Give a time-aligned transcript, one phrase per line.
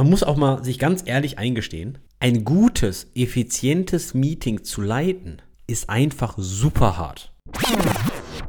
[0.00, 5.90] man muss auch mal sich ganz ehrlich eingestehen, ein gutes, effizientes Meeting zu leiten, ist
[5.90, 7.34] einfach super hart.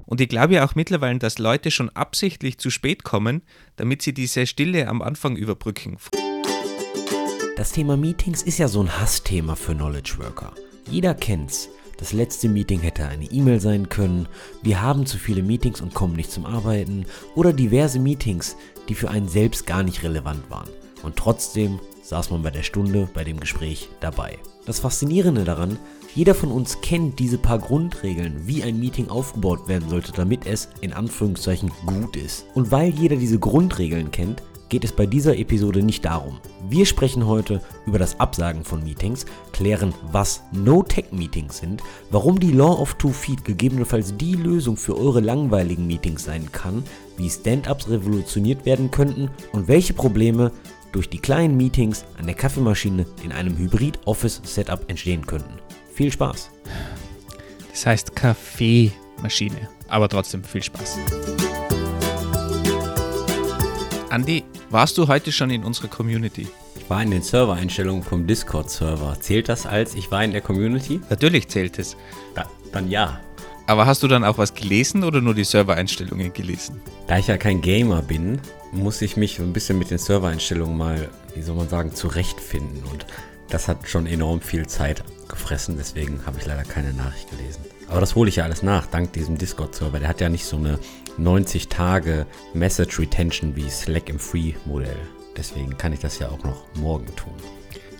[0.05, 3.41] Und ich glaube ja auch mittlerweile, dass Leute schon absichtlich zu spät kommen,
[3.75, 5.97] damit sie diese Stille am Anfang überbrücken.
[7.57, 10.53] Das Thema Meetings ist ja so ein Hassthema für Knowledge Worker.
[10.89, 11.67] Jeder kennt's.
[11.97, 14.29] Das letzte Meeting hätte eine E-Mail sein können,
[14.63, 18.55] wir haben zu viele Meetings und kommen nicht zum Arbeiten oder diverse Meetings,
[18.87, 20.69] die für einen selbst gar nicht relevant waren.
[21.03, 24.37] Und trotzdem saß man bei der Stunde bei dem Gespräch dabei.
[24.65, 25.77] Das Faszinierende daran,
[26.13, 30.69] jeder von uns kennt diese paar Grundregeln, wie ein Meeting aufgebaut werden sollte, damit es
[30.81, 32.45] in Anführungszeichen gut ist.
[32.53, 36.39] Und weil jeder diese Grundregeln kennt, geht es bei dieser Episode nicht darum.
[36.69, 42.79] Wir sprechen heute über das Absagen von Meetings, klären, was No-Tech-Meetings sind, warum die Law
[42.79, 46.83] of Two Feet gegebenenfalls die Lösung für eure langweiligen Meetings sein kann,
[47.17, 50.53] wie Stand-ups revolutioniert werden könnten und welche Probleme
[50.91, 55.59] durch die kleinen Meetings an der Kaffeemaschine in einem Hybrid-Office-Setup entstehen könnten.
[55.93, 56.49] Viel Spaß!
[57.69, 60.97] Das heißt Kaffeemaschine, aber trotzdem viel Spaß.
[64.09, 66.47] Andi, warst du heute schon in unserer Community?
[66.75, 69.17] Ich war in den Servereinstellungen vom Discord-Server.
[69.21, 70.99] Zählt das als ich war in der Community?
[71.09, 71.95] Natürlich zählt es.
[72.35, 73.21] Da, dann ja.
[73.67, 76.81] Aber hast du dann auch was gelesen oder nur die Servereinstellungen gelesen?
[77.07, 78.41] Da ich ja kein Gamer bin,
[78.71, 82.83] muss ich mich so ein bisschen mit den Servereinstellungen mal, wie soll man sagen, zurechtfinden.
[82.91, 83.05] Und
[83.49, 87.65] das hat schon enorm viel Zeit gefressen, deswegen habe ich leider keine Nachricht gelesen.
[87.87, 89.99] Aber das hole ich ja alles nach, dank diesem Discord-Server.
[89.99, 90.79] Der hat ja nicht so eine
[91.17, 94.97] 90 Tage Message Retention wie Slack im Free-Modell.
[95.35, 97.33] Deswegen kann ich das ja auch noch morgen tun.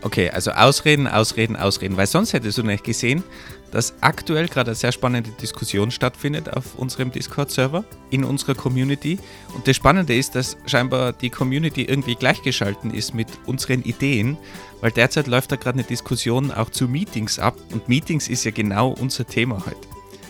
[0.04, 3.24] Okay, also Ausreden, Ausreden, Ausreden, weil sonst hättest du nicht gesehen,
[3.72, 9.18] dass aktuell gerade eine sehr spannende Diskussion stattfindet auf unserem Discord-Server, in unserer Community.
[9.56, 14.38] Und das Spannende ist, dass scheinbar die Community irgendwie gleichgeschalten ist mit unseren Ideen,
[14.82, 18.52] weil derzeit läuft da gerade eine Diskussion auch zu Meetings ab und Meetings ist ja
[18.52, 19.88] genau unser Thema heute.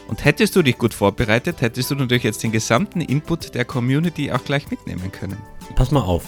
[0.07, 4.31] Und hättest du dich gut vorbereitet, hättest du natürlich jetzt den gesamten Input der Community
[4.31, 5.38] auch gleich mitnehmen können.
[5.75, 6.25] Pass mal auf.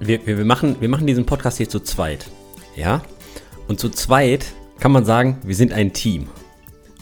[0.00, 2.30] Wir, wir, wir, machen, wir machen diesen Podcast hier zu zweit.
[2.74, 3.02] Ja?
[3.66, 4.46] Und zu zweit
[4.80, 6.28] kann man sagen, wir sind ein Team.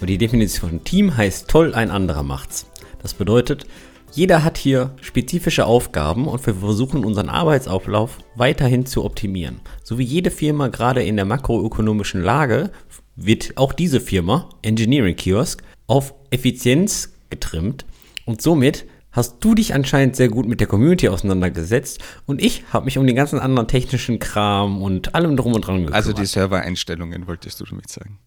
[0.01, 2.67] Und die Definition von Team heißt toll, ein anderer macht's.
[3.03, 3.67] Das bedeutet,
[4.13, 9.61] jeder hat hier spezifische Aufgaben und wir versuchen unseren Arbeitsauflauf weiterhin zu optimieren.
[9.83, 12.71] So wie jede Firma gerade in der makroökonomischen Lage
[13.15, 17.85] wird auch diese Firma, Engineering Kiosk, auf Effizienz getrimmt
[18.25, 22.85] und somit hast du dich anscheinend sehr gut mit der Community auseinandergesetzt und ich habe
[22.85, 25.95] mich um den ganzen anderen technischen Kram und allem drum und dran gekümmert.
[25.95, 28.19] Also die Servereinstellungen wolltest du damit sagen.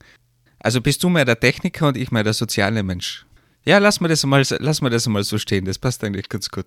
[0.59, 3.25] Also bist du mehr der Techniker und ich mehr der soziale Mensch.
[3.65, 6.49] Ja, lass mal das mal, lass mal das mal so stehen, das passt eigentlich ganz
[6.49, 6.65] gut.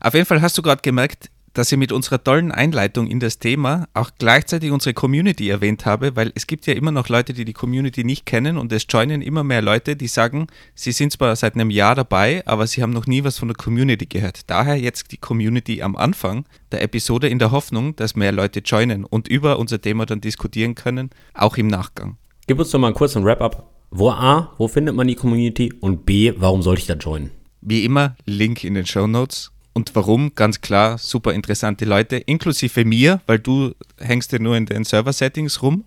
[0.00, 3.38] Auf jeden Fall hast du gerade gemerkt, dass ich mit unserer tollen Einleitung in das
[3.38, 7.44] Thema auch gleichzeitig unsere Community erwähnt habe, weil es gibt ja immer noch Leute, die
[7.44, 11.34] die Community nicht kennen und es joinen immer mehr Leute, die sagen, sie sind zwar
[11.34, 14.42] seit einem Jahr dabei, aber sie haben noch nie was von der Community gehört.
[14.48, 19.04] Daher jetzt die Community am Anfang der Episode in der Hoffnung, dass mehr Leute joinen
[19.04, 22.16] und über unser Thema dann diskutieren können, auch im Nachgang.
[22.50, 23.70] Gib uns doch mal einen kurzen Wrap-up.
[23.92, 27.30] Wo A, wo findet man die Community und B, warum sollte ich da joinen?
[27.60, 30.32] Wie immer, Link in den Show Notes und warum?
[30.34, 35.62] Ganz klar, super interessante Leute, inklusive mir, weil du hängst ja nur in den Server-Settings
[35.62, 35.84] rum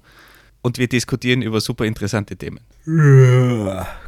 [0.62, 2.62] und wir diskutieren über super interessante Themen.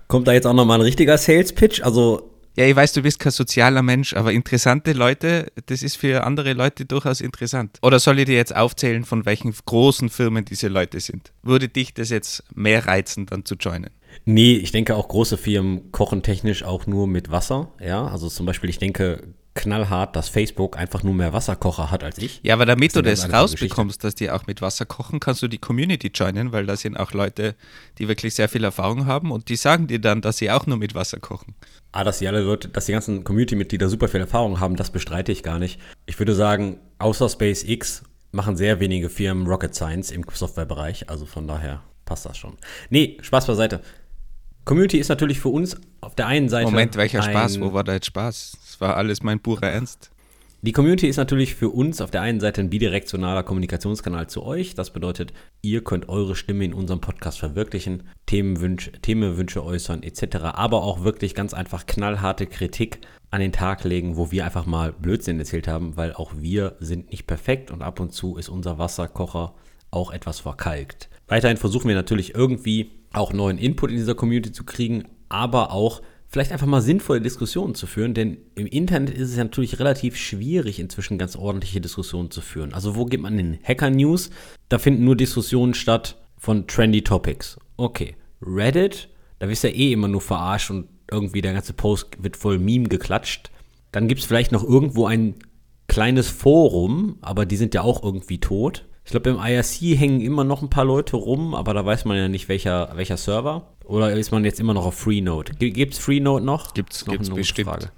[0.08, 1.82] Kommt da jetzt auch nochmal ein richtiger Sales-Pitch?
[1.82, 2.32] Also.
[2.58, 6.54] Ja, ich weiß, du bist kein sozialer Mensch, aber interessante Leute, das ist für andere
[6.54, 7.80] Leute durchaus interessant.
[7.82, 11.34] Oder soll ich dir jetzt aufzählen, von welchen großen Firmen diese Leute sind?
[11.44, 13.90] Würde dich das jetzt mehr reizen, dann zu joinen?
[14.24, 17.74] Nee, ich denke auch große Firmen kochen technisch auch nur mit Wasser.
[17.82, 22.18] Ja, also zum Beispiel, ich denke, knallhart, dass Facebook einfach nur mehr Wasserkocher hat als
[22.18, 22.42] ich.
[22.44, 25.58] Ja, aber damit du das rausbekommst, dass die auch mit Wasser kochen, kannst du die
[25.58, 27.56] Community joinen, weil da sind auch Leute,
[27.98, 30.78] die wirklich sehr viel Erfahrung haben und die sagen dir dann, dass sie auch nur
[30.78, 31.56] mit Wasser kochen.
[31.94, 35.32] Ah, dass die alle Leute, dass die ganzen Community-Mitglieder super viel Erfahrung haben, das bestreite
[35.32, 35.80] ich gar nicht.
[36.06, 38.04] Ich würde sagen, außer SpaceX
[38.34, 42.58] machen sehr wenige Firmen Rocket Science im Softwarebereich, also von daher passt das schon.
[42.90, 43.82] Nee, Spaß beiseite.
[44.66, 46.72] Community ist natürlich für uns auf der einen Seite.
[46.72, 47.62] Moment, welcher Spaß?
[47.62, 48.58] Wo war da jetzt Spaß?
[48.66, 50.10] Das war alles mein purer Ernst.
[50.64, 54.74] Die Community ist natürlich für uns auf der einen Seite ein bidirektionaler Kommunikationskanal zu euch.
[54.74, 60.38] Das bedeutet, ihr könnt eure Stimme in unserem Podcast verwirklichen, Themenwünsche, Themenwünsche äußern etc.
[60.54, 64.92] Aber auch wirklich ganz einfach knallharte Kritik an den Tag legen, wo wir einfach mal
[64.94, 68.80] Blödsinn erzählt haben, weil auch wir sind nicht perfekt und ab und zu ist unser
[68.80, 69.54] Wasserkocher
[69.92, 71.10] auch etwas verkalkt.
[71.28, 76.02] Weiterhin versuchen wir natürlich irgendwie auch neuen Input in dieser Community zu kriegen, aber auch
[76.28, 80.18] vielleicht einfach mal sinnvolle Diskussionen zu führen, denn im Internet ist es ja natürlich relativ
[80.18, 82.74] schwierig, inzwischen ganz ordentliche Diskussionen zu führen.
[82.74, 84.32] Also wo gibt man den Hacker News?
[84.70, 87.58] Da finden nur Diskussionen statt von trendy Topics.
[87.78, 88.16] Okay.
[88.42, 89.10] Reddit,
[89.40, 92.60] da wirst du ja eh immer nur verarscht und irgendwie der ganze Post wird voll
[92.60, 93.52] Meme geklatscht.
[93.92, 95.36] Dann gibt es vielleicht noch irgendwo ein
[95.88, 98.86] kleines Forum, aber die sind ja auch irgendwie tot.
[99.06, 102.18] Ich glaube, im IRC hängen immer noch ein paar Leute rum, aber da weiß man
[102.18, 103.72] ja nicht, welcher, welcher Server.
[103.84, 105.54] Oder ist man jetzt immer noch auf Freenode?
[105.54, 106.74] Gibt es Freenode noch?
[106.74, 107.70] Gibt es bestimmt.
[107.70, 107.92] Frage.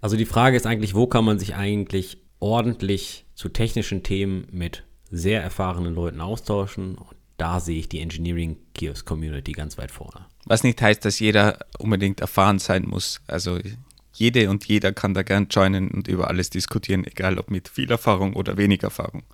[0.00, 4.84] Also die Frage ist eigentlich, wo kann man sich eigentlich ordentlich zu technischen Themen mit
[5.10, 6.94] sehr erfahrenen Leuten austauschen?
[6.94, 10.26] Und da sehe ich die Engineering Kiosk Community ganz weit vorne.
[10.44, 13.20] Was nicht heißt, dass jeder unbedingt erfahren sein muss.
[13.26, 13.58] Also
[14.12, 17.90] jede und jeder kann da gern joinen und über alles diskutieren, egal ob mit viel
[17.90, 19.24] Erfahrung oder wenig Erfahrung.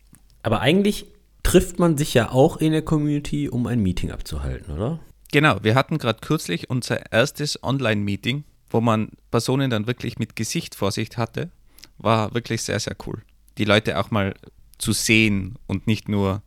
[0.47, 1.07] Aber eigentlich
[1.43, 5.01] trifft man sich ja auch in der Community, um ein Meeting abzuhalten, oder?
[5.33, 10.77] Genau, wir hatten gerade kürzlich unser erstes Online-Meeting, wo man Personen dann wirklich mit Gesicht
[10.77, 11.51] vor sich hatte.
[11.99, 13.23] War wirklich sehr, sehr cool.
[13.59, 14.35] Die Leute auch mal
[14.79, 16.43] zu sehen und nicht nur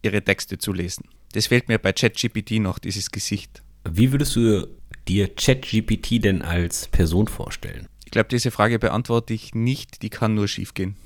[0.00, 1.04] ihre Texte zu lesen.
[1.34, 3.62] Das fehlt mir bei ChatGPT noch, dieses Gesicht.
[3.86, 4.66] Wie würdest du
[5.08, 7.86] dir ChatGPT denn als Person vorstellen?
[8.06, 10.96] Ich glaube, diese Frage beantworte ich nicht, die kann nur schiefgehen.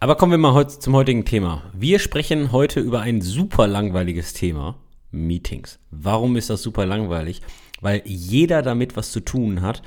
[0.00, 1.64] Aber kommen wir mal heute zum heutigen Thema.
[1.76, 4.76] Wir sprechen heute über ein super langweiliges Thema,
[5.10, 5.80] Meetings.
[5.90, 7.42] Warum ist das super langweilig?
[7.80, 9.82] Weil jeder damit was zu tun hat.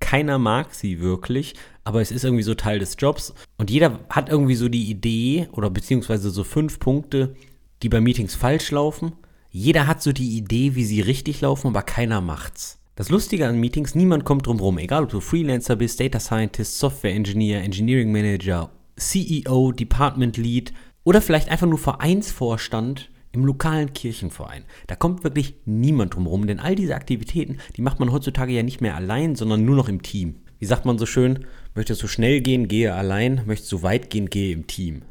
[0.00, 1.52] Keiner mag sie wirklich,
[1.84, 3.34] aber es ist irgendwie so Teil des Jobs.
[3.58, 7.34] Und jeder hat irgendwie so die Idee oder beziehungsweise so fünf Punkte,
[7.82, 9.12] die bei Meetings falsch laufen.
[9.50, 12.78] Jeder hat so die Idee, wie sie richtig laufen, aber keiner macht's.
[12.96, 16.78] Das Lustige an Meetings, niemand kommt drum rum, egal ob du Freelancer bist, Data Scientist,
[16.78, 20.72] Software Engineer, Engineering Manager CEO, Department Lead
[21.04, 24.64] oder vielleicht einfach nur Vereinsvorstand im lokalen Kirchenverein.
[24.86, 28.62] Da kommt wirklich niemand drum rum, denn all diese Aktivitäten, die macht man heutzutage ja
[28.62, 30.36] nicht mehr allein, sondern nur noch im Team.
[30.58, 31.46] Wie sagt man so schön?
[31.74, 33.42] Möchtest du schnell gehen, gehe allein.
[33.44, 35.02] Möchtest du weit gehen, gehe im Team.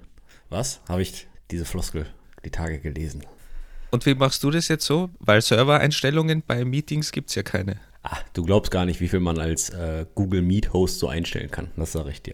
[0.50, 0.82] Was?
[0.88, 2.08] Habe ich diese Floskel
[2.46, 3.24] die Tage gelesen.
[3.92, 5.10] Und wie machst du das jetzt so?
[5.20, 7.80] Weil Servereinstellungen bei Meetings gibt es ja keine.
[8.02, 11.52] Ah, du glaubst gar nicht, wie viel man als äh, Google Meet Host so einstellen
[11.52, 11.70] kann.
[11.78, 12.34] Das sage ich dir.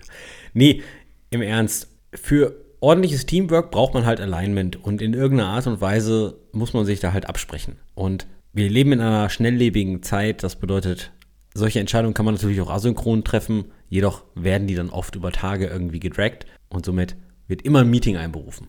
[0.54, 0.82] Nee,
[1.30, 6.40] im Ernst, für ordentliches Teamwork braucht man halt Alignment und in irgendeiner Art und Weise
[6.52, 7.78] muss man sich da halt absprechen.
[7.94, 11.12] Und wir leben in einer schnelllebigen Zeit, das bedeutet,
[11.54, 15.68] solche Entscheidungen kann man natürlich auch asynchron treffen, jedoch werden die dann oft über Tage
[15.68, 17.16] irgendwie gedragt und somit
[17.48, 18.68] wird immer ein Meeting einberufen.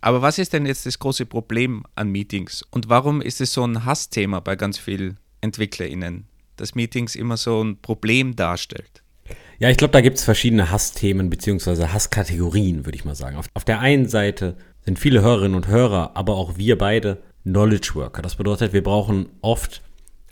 [0.00, 3.64] Aber was ist denn jetzt das große Problem an Meetings und warum ist es so
[3.64, 6.26] ein Hassthema bei ganz vielen EntwicklerInnen,
[6.56, 9.03] dass Meetings immer so ein Problem darstellt?
[9.58, 11.88] Ja, ich glaube, da gibt es verschiedene Hassthemen bzw.
[11.88, 13.36] Hasskategorien, würde ich mal sagen.
[13.36, 17.92] Auf, auf der einen Seite sind viele Hörerinnen und Hörer, aber auch wir beide Knowledge
[17.94, 18.22] Worker.
[18.22, 19.82] Das bedeutet, wir brauchen oft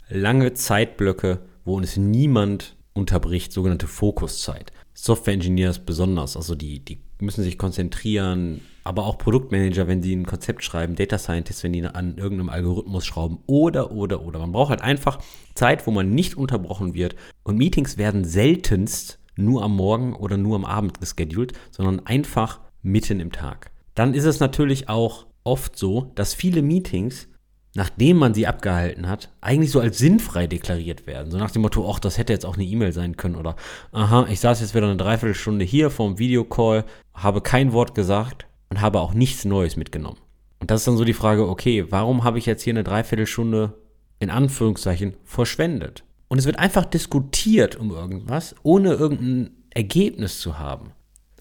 [0.08, 4.72] lange Zeitblöcke, wo uns niemand unterbricht, sogenannte Fokuszeit.
[4.94, 10.26] Software Engineers besonders, also die, die müssen sich konzentrieren, aber auch Produktmanager, wenn sie ein
[10.26, 14.40] Konzept schreiben, Data Scientists, wenn die an irgendeinem Algorithmus schrauben oder, oder, oder.
[14.40, 15.18] Man braucht halt einfach
[15.54, 17.16] Zeit, wo man nicht unterbrochen wird.
[17.44, 23.20] Und Meetings werden seltenst nur am Morgen oder nur am Abend geschedult, sondern einfach mitten
[23.20, 23.70] im Tag.
[23.94, 27.28] Dann ist es natürlich auch oft so, dass viele Meetings
[27.74, 31.30] nachdem man sie abgehalten hat, eigentlich so als sinnfrei deklariert werden.
[31.30, 33.56] So nach dem Motto, ach, das hätte jetzt auch eine E-Mail sein können oder,
[33.92, 36.84] aha, ich saß jetzt wieder eine Dreiviertelstunde hier vorm Videocall,
[37.14, 40.18] habe kein Wort gesagt und habe auch nichts Neues mitgenommen.
[40.60, 43.74] Und das ist dann so die Frage, okay, warum habe ich jetzt hier eine Dreiviertelstunde
[44.18, 46.04] in Anführungszeichen verschwendet?
[46.28, 50.92] Und es wird einfach diskutiert um irgendwas, ohne irgendein Ergebnis zu haben.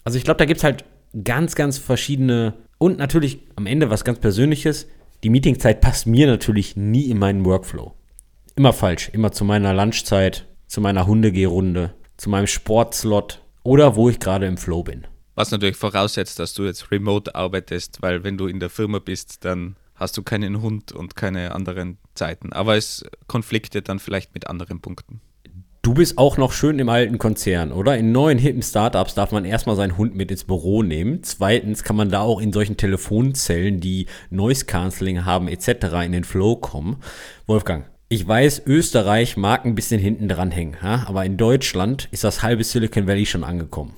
[0.04, 0.84] Also ich glaube, da gibt es halt
[1.24, 4.88] ganz, ganz verschiedene und natürlich am Ende was ganz Persönliches
[5.22, 7.94] die Meetingzeit passt mir natürlich nie in meinen Workflow.
[8.56, 9.08] Immer falsch.
[9.12, 14.56] Immer zu meiner Lunchzeit, zu meiner Hundegehrunde, zu meinem Sportslot oder wo ich gerade im
[14.56, 15.06] Flow bin.
[15.34, 19.44] Was natürlich voraussetzt, dass du jetzt remote arbeitest, weil wenn du in der Firma bist,
[19.44, 22.52] dann hast du keinen Hund und keine anderen Zeiten.
[22.52, 25.20] Aber es konfliktet dann vielleicht mit anderen Punkten.
[25.84, 27.98] Du bist auch noch schön im alten Konzern, oder?
[27.98, 31.24] In neuen hippen Startups darf man erstmal seinen Hund mit ins Büro nehmen.
[31.24, 35.86] Zweitens kann man da auch in solchen Telefonzellen, die Noise Cancelling haben etc.
[36.04, 36.98] in den Flow kommen.
[37.48, 42.62] Wolfgang, ich weiß, Österreich mag ein bisschen hinten dranhängen, aber in Deutschland ist das halbe
[42.62, 43.92] Silicon Valley schon angekommen.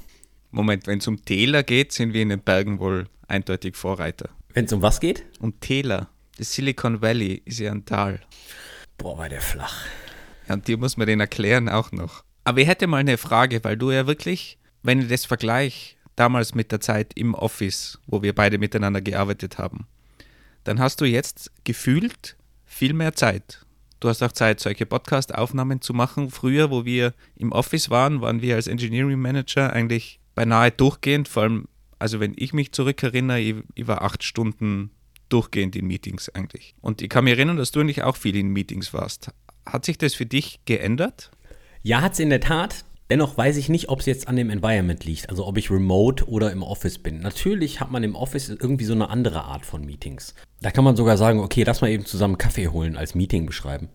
[0.53, 4.31] Moment, wenn es um Täler geht, sind wir in den Bergen wohl eindeutig Vorreiter.
[4.55, 5.27] Wenn es um was geht?
[5.39, 6.09] Um Täler.
[6.39, 8.21] Das Silicon Valley ist ja ein Tal.
[8.97, 9.85] Boah, war der flach.
[10.49, 12.25] Ja, und dir muss man den erklären auch noch.
[12.45, 16.55] Aber ich hätte mal eine Frage, weil du ja wirklich, wenn ich das vergleiche, damals
[16.55, 19.87] mit der Zeit im Office, wo wir beide miteinander gearbeitet haben,
[20.65, 23.65] dann hast du jetzt gefühlt viel mehr Zeit.
[24.01, 26.31] Du hast auch Zeit, solche Podcast-Aufnahmen zu machen.
[26.31, 31.45] Früher, wo wir im Office waren, waren wir als Engineering Manager eigentlich beinahe durchgehend, vor
[31.45, 34.91] allem, also wenn ich mich zurückerinnere, ich, ich war acht Stunden
[35.29, 36.75] durchgehend in Meetings eigentlich.
[36.81, 39.31] Und ich kann mich erinnern, dass du eigentlich auch viel in Meetings warst.
[39.67, 41.31] Hat sich das für dich geändert?
[41.83, 42.85] Ja, hat es in der Tat.
[43.11, 46.27] Dennoch weiß ich nicht, ob es jetzt an dem Environment liegt, also ob ich remote
[46.27, 47.21] oder im Office bin.
[47.21, 50.35] Natürlich hat man im Office irgendwie so eine andere Art von Meetings.
[50.63, 53.91] Da kann man sogar sagen, okay, lass mal eben zusammen Kaffee holen als Meeting beschreiben.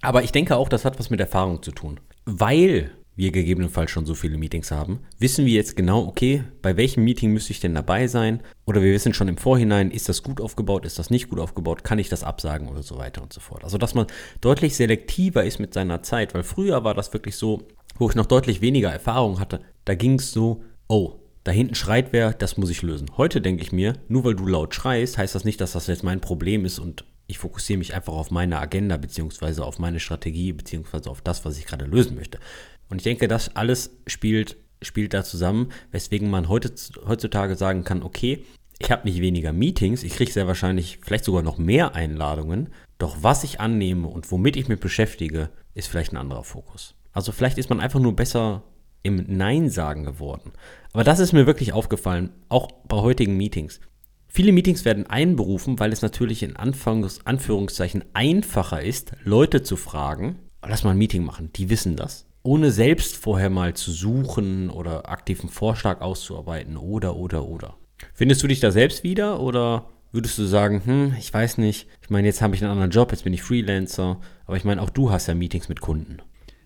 [0.00, 2.00] Aber ich denke auch, das hat was mit Erfahrung zu tun.
[2.24, 7.02] Weil wir gegebenenfalls schon so viele Meetings haben, wissen wir jetzt genau, okay, bei welchem
[7.02, 8.42] Meeting müsste ich denn dabei sein?
[8.66, 11.82] Oder wir wissen schon im Vorhinein, ist das gut aufgebaut, ist das nicht gut aufgebaut,
[11.82, 13.64] kann ich das absagen oder so weiter und so fort.
[13.64, 14.06] Also, dass man
[14.42, 17.66] deutlich selektiver ist mit seiner Zeit, weil früher war das wirklich so,
[17.98, 22.12] wo ich noch deutlich weniger Erfahrung hatte, da ging es so, oh, da hinten schreit
[22.12, 23.10] wer, das muss ich lösen.
[23.16, 26.02] Heute denke ich mir, nur weil du laut schreist, heißt das nicht, dass das jetzt
[26.02, 30.52] mein Problem ist und ich fokussiere mich einfach auf meine Agenda beziehungsweise auf meine Strategie
[30.52, 32.38] beziehungsweise auf das, was ich gerade lösen möchte.
[32.88, 36.72] Und ich denke, das alles spielt, spielt da zusammen, weswegen man heute,
[37.06, 38.44] heutzutage sagen kann, okay,
[38.78, 43.18] ich habe nicht weniger Meetings, ich kriege sehr wahrscheinlich vielleicht sogar noch mehr Einladungen, doch
[43.22, 46.94] was ich annehme und womit ich mich beschäftige, ist vielleicht ein anderer Fokus.
[47.12, 48.62] Also vielleicht ist man einfach nur besser
[49.02, 50.52] im Nein sagen geworden.
[50.92, 53.80] Aber das ist mir wirklich aufgefallen, auch bei heutigen Meetings.
[54.28, 60.84] Viele Meetings werden einberufen, weil es natürlich in Anführungszeichen einfacher ist, Leute zu fragen, lass
[60.84, 65.48] mal ein Meeting machen, die wissen das ohne selbst vorher mal zu suchen oder aktiven
[65.48, 67.76] Vorschlag auszuarbeiten oder, oder, oder.
[68.14, 72.10] Findest du dich da selbst wieder oder würdest du sagen, hm, ich weiß nicht, ich
[72.10, 74.90] meine, jetzt habe ich einen anderen Job, jetzt bin ich Freelancer, aber ich meine, auch
[74.90, 76.18] du hast ja Meetings mit Kunden.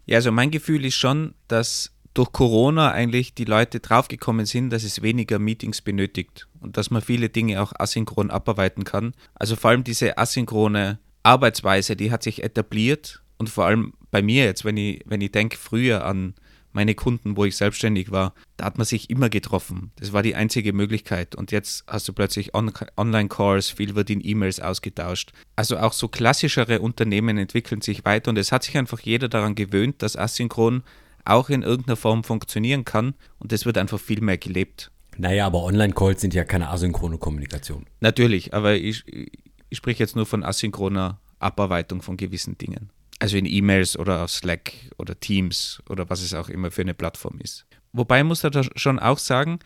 [0.07, 4.83] Ja, also mein Gefühl ist schon, dass durch Corona eigentlich die Leute draufgekommen sind, dass
[4.83, 9.15] es weniger Meetings benötigt und dass man viele Dinge auch asynchron abarbeiten kann.
[9.35, 14.45] Also vor allem diese asynchrone Arbeitsweise, die hat sich etabliert und vor allem bei mir
[14.45, 16.35] jetzt, wenn ich, wenn ich denke früher an
[16.73, 19.91] meine Kunden, wo ich selbstständig war, da hat man sich immer getroffen.
[19.97, 21.35] Das war die einzige Möglichkeit.
[21.35, 25.33] Und jetzt hast du plötzlich On Online-Calls, viel wird in E-Mails ausgetauscht.
[25.57, 29.55] Also auch so klassischere Unternehmen entwickeln sich weiter und es hat sich einfach jeder daran
[29.55, 30.83] gewöhnt, dass asynchron
[31.25, 34.91] auch in irgendeiner Form funktionieren kann und es wird einfach viel mehr gelebt.
[35.17, 37.87] Naja, aber Online-Calls sind ja keine asynchrone Kommunikation.
[38.01, 42.91] Natürlich, aber ich, ich spreche jetzt nur von asynchroner Abarbeitung von gewissen Dingen.
[43.21, 46.95] Also in E-Mails oder auf Slack oder Teams oder was es auch immer für eine
[46.95, 47.67] Plattform ist.
[47.93, 49.61] Wobei muss da schon auch sagen,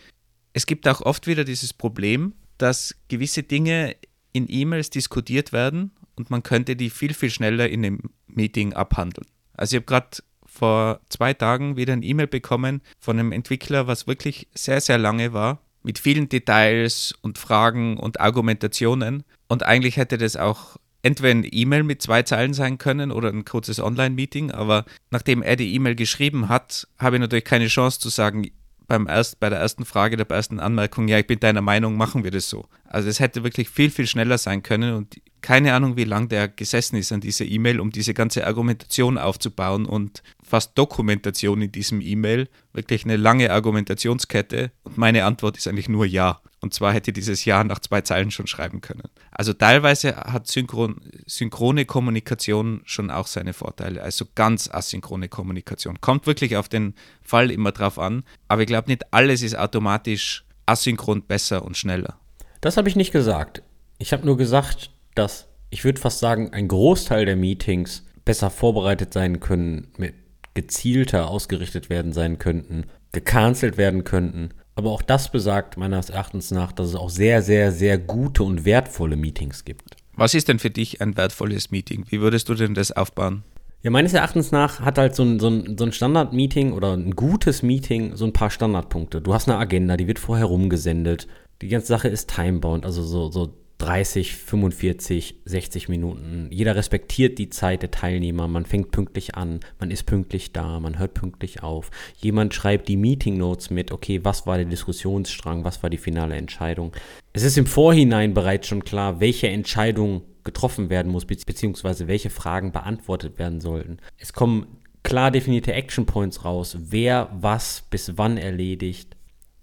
[0.52, 3.96] es gibt auch oft wieder dieses Problem, dass gewisse Dinge
[4.32, 9.26] in E-Mails diskutiert werden und man könnte die viel, viel schneller in einem Meeting abhandeln.
[9.54, 14.06] Also ich habe gerade vor zwei Tagen wieder ein E-Mail bekommen von einem Entwickler, was
[14.06, 19.24] wirklich sehr, sehr lange war, mit vielen Details und Fragen und Argumentationen.
[19.48, 23.44] Und eigentlich hätte das auch entweder ein E-Mail mit zwei Zeilen sein können oder ein
[23.44, 28.08] kurzes Online-Meeting, aber nachdem er die E-Mail geschrieben hat, habe ich natürlich keine Chance zu
[28.08, 28.50] sagen,
[28.86, 32.24] beim erst, bei der ersten Frage, der ersten Anmerkung, ja, ich bin deiner Meinung, machen
[32.24, 32.66] wir das so.
[32.84, 36.48] Also es hätte wirklich viel, viel schneller sein können und keine Ahnung, wie lange der
[36.48, 42.00] gesessen ist an dieser E-Mail, um diese ganze Argumentation aufzubauen und fast Dokumentation in diesem
[42.00, 46.40] E-Mail, wirklich eine lange Argumentationskette und meine Antwort ist eigentlich nur Ja.
[46.60, 49.02] Und zwar hätte dieses Ja nach zwei Zeilen schon schreiben können.
[49.30, 56.00] Also teilweise hat Synchron, synchrone Kommunikation schon auch seine Vorteile, also ganz asynchrone Kommunikation.
[56.00, 60.44] Kommt wirklich auf den Fall immer drauf an, aber ich glaube nicht alles ist automatisch
[60.64, 62.18] asynchron besser und schneller.
[62.62, 63.62] Das habe ich nicht gesagt.
[63.98, 69.12] Ich habe nur gesagt, dass ich würde fast sagen, ein Großteil der Meetings besser vorbereitet
[69.12, 70.14] sein können, mit
[70.54, 74.50] gezielter ausgerichtet werden sein könnten, gecancelt werden könnten.
[74.76, 78.64] Aber auch das besagt meines Erachtens nach, dass es auch sehr, sehr, sehr gute und
[78.64, 79.96] wertvolle Meetings gibt.
[80.16, 82.04] Was ist denn für dich ein wertvolles Meeting?
[82.08, 83.42] Wie würdest du denn das aufbauen?
[83.82, 87.14] Ja, meines Erachtens nach hat halt so ein, so ein, so ein Standard-Meeting oder ein
[87.14, 89.20] gutes Meeting so ein paar Standardpunkte.
[89.20, 91.28] Du hast eine Agenda, die wird vorher rumgesendet.
[91.60, 96.48] Die ganze Sache ist timebound, also so, so 30, 45, 60 Minuten.
[96.50, 98.46] Jeder respektiert die Zeit der Teilnehmer.
[98.48, 101.90] Man fängt pünktlich an, man ist pünktlich da, man hört pünktlich auf.
[102.16, 106.36] Jemand schreibt die Meeting Notes mit, okay, was war der Diskussionsstrang, was war die finale
[106.36, 106.92] Entscheidung.
[107.32, 112.70] Es ist im Vorhinein bereits schon klar, welche Entscheidung getroffen werden muss, beziehungsweise welche Fragen
[112.70, 113.96] beantwortet werden sollten.
[114.18, 119.16] Es kommen klar definierte Action Points raus, wer was bis wann erledigt.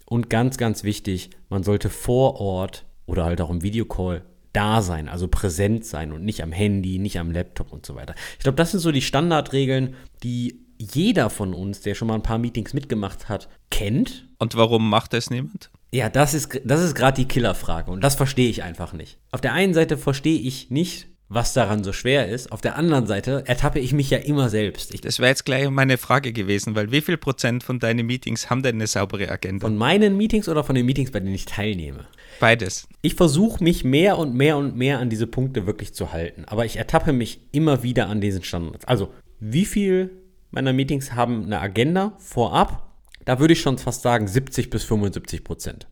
[0.04, 5.08] Und ganz, ganz wichtig, man sollte vor Ort oder halt auch im Videocall da sein,
[5.08, 8.14] also präsent sein und nicht am Handy, nicht am Laptop und so weiter.
[8.38, 12.22] Ich glaube, das sind so die Standardregeln, die jeder von uns, der schon mal ein
[12.22, 14.28] paar Meetings mitgemacht hat, kennt.
[14.38, 15.70] Und warum macht das niemand?
[15.92, 19.18] Ja, das ist, das ist gerade die Killerfrage und das verstehe ich einfach nicht.
[19.30, 22.52] Auf der einen Seite verstehe ich nicht, was daran so schwer ist.
[22.52, 24.92] Auf der anderen Seite ertappe ich mich ja immer selbst.
[24.92, 28.50] Ich, das wäre jetzt gleich meine Frage gewesen, weil wie viel Prozent von deinen Meetings
[28.50, 29.66] haben denn eine saubere Agenda?
[29.66, 32.06] Von meinen Meetings oder von den Meetings, bei denen ich teilnehme?
[32.38, 32.86] Beides.
[33.00, 36.64] Ich versuche mich mehr und mehr und mehr an diese Punkte wirklich zu halten, aber
[36.64, 38.84] ich ertappe mich immer wieder an diesen Standards.
[38.86, 40.10] Also, wie viel
[40.50, 42.92] meiner Meetings haben eine Agenda vorab?
[43.24, 45.86] Da würde ich schon fast sagen 70 bis 75 Prozent.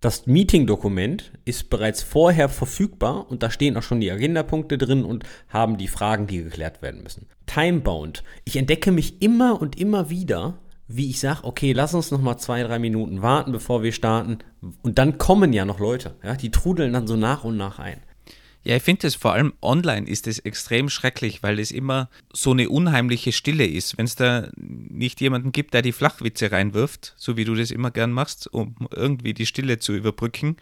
[0.00, 5.24] Das Meeting-Dokument ist bereits vorher verfügbar und da stehen auch schon die Agendapunkte drin und
[5.50, 7.26] haben die Fragen, die geklärt werden müssen.
[7.44, 8.24] Timebound.
[8.46, 12.38] Ich entdecke mich immer und immer wieder, wie ich sage, okay, lass uns noch mal
[12.38, 14.38] zwei, drei Minuten warten, bevor wir starten.
[14.80, 18.00] Und dann kommen ja noch Leute, ja, die trudeln dann so nach und nach ein.
[18.62, 22.50] Ja, ich finde es vor allem online ist es extrem schrecklich, weil es immer so
[22.50, 23.96] eine unheimliche Stille ist.
[23.96, 27.90] Wenn es da nicht jemanden gibt, der die Flachwitze reinwirft, so wie du das immer
[27.90, 30.56] gern machst, um irgendwie die Stille zu überbrücken,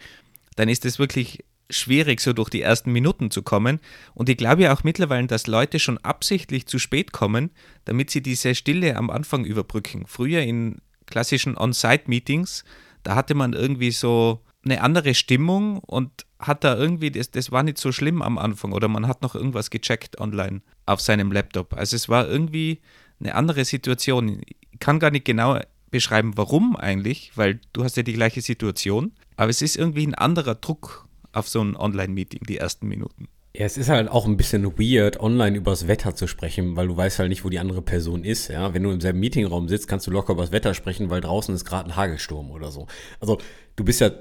[0.55, 3.79] dann ist es wirklich schwierig, so durch die ersten Minuten zu kommen.
[4.13, 7.51] Und ich glaube ja auch mittlerweile, dass Leute schon absichtlich zu spät kommen,
[7.85, 10.05] damit sie diese Stille am Anfang überbrücken.
[10.07, 12.63] Früher in klassischen On-Site-Meetings,
[13.03, 17.63] da hatte man irgendwie so eine andere Stimmung und hat da irgendwie, das, das war
[17.63, 21.73] nicht so schlimm am Anfang oder man hat noch irgendwas gecheckt online auf seinem Laptop.
[21.73, 22.79] Also es war irgendwie
[23.19, 24.41] eine andere Situation.
[24.47, 25.59] Ich kann gar nicht genau
[25.91, 30.15] beschreiben, warum eigentlich, weil du hast ja die gleiche Situation, aber es ist irgendwie ein
[30.15, 33.27] anderer Druck auf so ein Online-Meeting, die ersten Minuten.
[33.55, 36.95] Ja, es ist halt auch ein bisschen weird, online übers Wetter zu sprechen, weil du
[36.95, 38.47] weißt halt nicht, wo die andere Person ist.
[38.47, 41.53] Ja, wenn du im selben Meetingraum sitzt, kannst du locker übers Wetter sprechen, weil draußen
[41.53, 42.87] ist gerade ein Hagelsturm oder so.
[43.19, 43.39] Also
[43.75, 44.11] du bist ja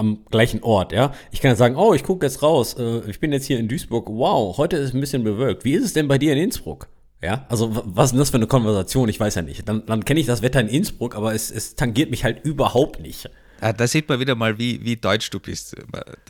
[0.00, 1.12] am gleichen Ort, ja.
[1.30, 4.08] Ich kann sagen, oh, ich gucke jetzt raus, äh, ich bin jetzt hier in Duisburg,
[4.08, 5.64] wow, heute ist ein bisschen bewölkt.
[5.64, 6.88] Wie ist es denn bei dir in Innsbruck?
[7.22, 9.08] Ja, also was ist denn das für eine Konversation?
[9.10, 9.68] Ich weiß ja nicht.
[9.68, 13.00] Dann, dann kenne ich das Wetter in Innsbruck, aber es, es tangiert mich halt überhaupt
[13.00, 13.28] nicht.
[13.60, 15.76] Ja, da sieht man wieder mal, wie, wie deutsch du bist.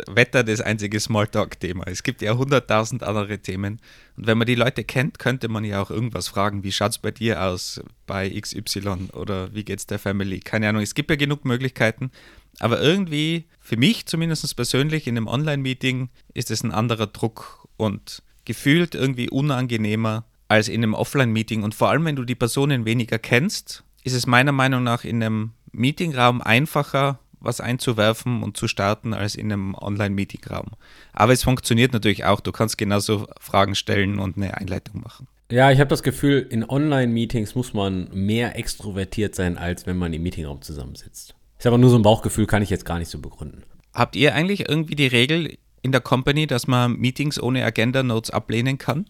[0.09, 1.85] Wetter das einzige Smalltalk-Thema.
[1.87, 3.81] Es gibt ja hunderttausend andere Themen.
[4.17, 6.65] Und wenn man die Leute kennt, könnte man ja auch irgendwas fragen.
[6.65, 10.41] Wie schaut es bei dir aus bei XY oder wie geht's der Family?
[10.41, 10.83] Keine Ahnung.
[10.83, 12.11] Es gibt ja genug Möglichkeiten.
[12.59, 18.23] Aber irgendwie, für mich zumindest persönlich in einem Online-Meeting, ist es ein anderer Druck und
[18.45, 21.63] gefühlt irgendwie unangenehmer als in einem Offline-Meeting.
[21.63, 25.23] Und vor allem, wenn du die Personen weniger kennst, ist es meiner Meinung nach in
[25.23, 30.73] einem Meetingraum einfacher, was einzuwerfen und zu starten als in einem Online-Meetingraum.
[31.13, 32.41] Aber es funktioniert natürlich auch.
[32.41, 35.27] Du kannst genauso Fragen stellen und eine Einleitung machen.
[35.51, 40.13] Ja, ich habe das Gefühl, in Online-Meetings muss man mehr extrovertiert sein, als wenn man
[40.13, 41.35] im Meetingraum zusammensitzt.
[41.61, 43.65] Ist aber nur so ein Bauchgefühl, kann ich jetzt gar nicht so begründen.
[43.93, 48.79] Habt ihr eigentlich irgendwie die Regel in der Company, dass man Meetings ohne Agenda-Notes ablehnen
[48.79, 49.05] kann?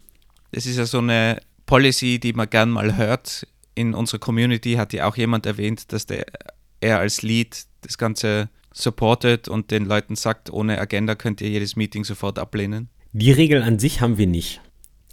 [0.51, 3.47] Das ist ja so eine Policy, die man gern mal hört.
[3.77, 6.27] In unserer Community hat ja auch jemand erwähnt, dass der,
[6.81, 11.77] er als Lead das Ganze supportet und den Leuten sagt, ohne Agenda könnt ihr jedes
[11.77, 12.89] Meeting sofort ablehnen.
[13.13, 14.61] Die Regel an sich haben wir nicht.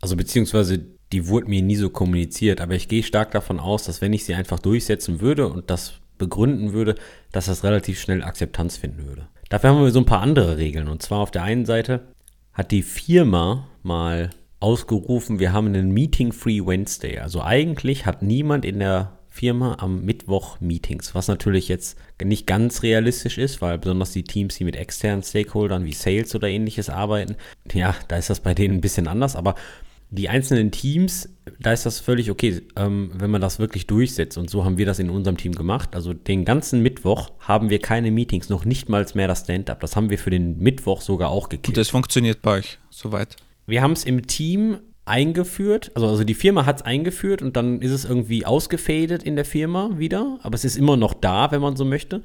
[0.02, 4.02] Also beziehungsweise die wurde mir nie so kommuniziert, aber ich gehe stark davon aus, dass
[4.02, 6.96] wenn ich sie einfach durchsetzen würde und das begründen würde,
[7.32, 9.28] dass das relativ schnell Akzeptanz finden würde.
[9.50, 10.88] Dafür haben wir so ein paar andere Regeln.
[10.88, 12.02] Und zwar auf der einen Seite
[12.54, 17.20] hat die Firma mal ausgerufen, wir haben einen Meeting-Free Wednesday.
[17.20, 22.82] Also eigentlich hat niemand in der Firma am Mittwoch Meetings, was natürlich jetzt nicht ganz
[22.82, 27.36] realistisch ist, weil besonders die Teams, die mit externen Stakeholdern wie Sales oder ähnliches arbeiten,
[27.72, 29.54] ja, da ist das bei denen ein bisschen anders, aber
[30.10, 34.38] die einzelnen Teams, da ist das völlig okay, ähm, wenn man das wirklich durchsetzt.
[34.38, 35.96] Und so haben wir das in unserem Team gemacht.
[35.96, 39.80] Also den ganzen Mittwoch haben wir keine Meetings, noch nicht mal mehr das Stand-up.
[39.82, 41.70] Das haben wir für den Mittwoch sogar auch gekillt.
[41.70, 43.36] Und das funktioniert bei euch soweit?
[43.66, 47.82] Wir haben es im Team eingeführt, also, also die Firma hat es eingeführt und dann
[47.82, 51.62] ist es irgendwie ausgefadet in der Firma wieder, aber es ist immer noch da, wenn
[51.62, 52.24] man so möchte.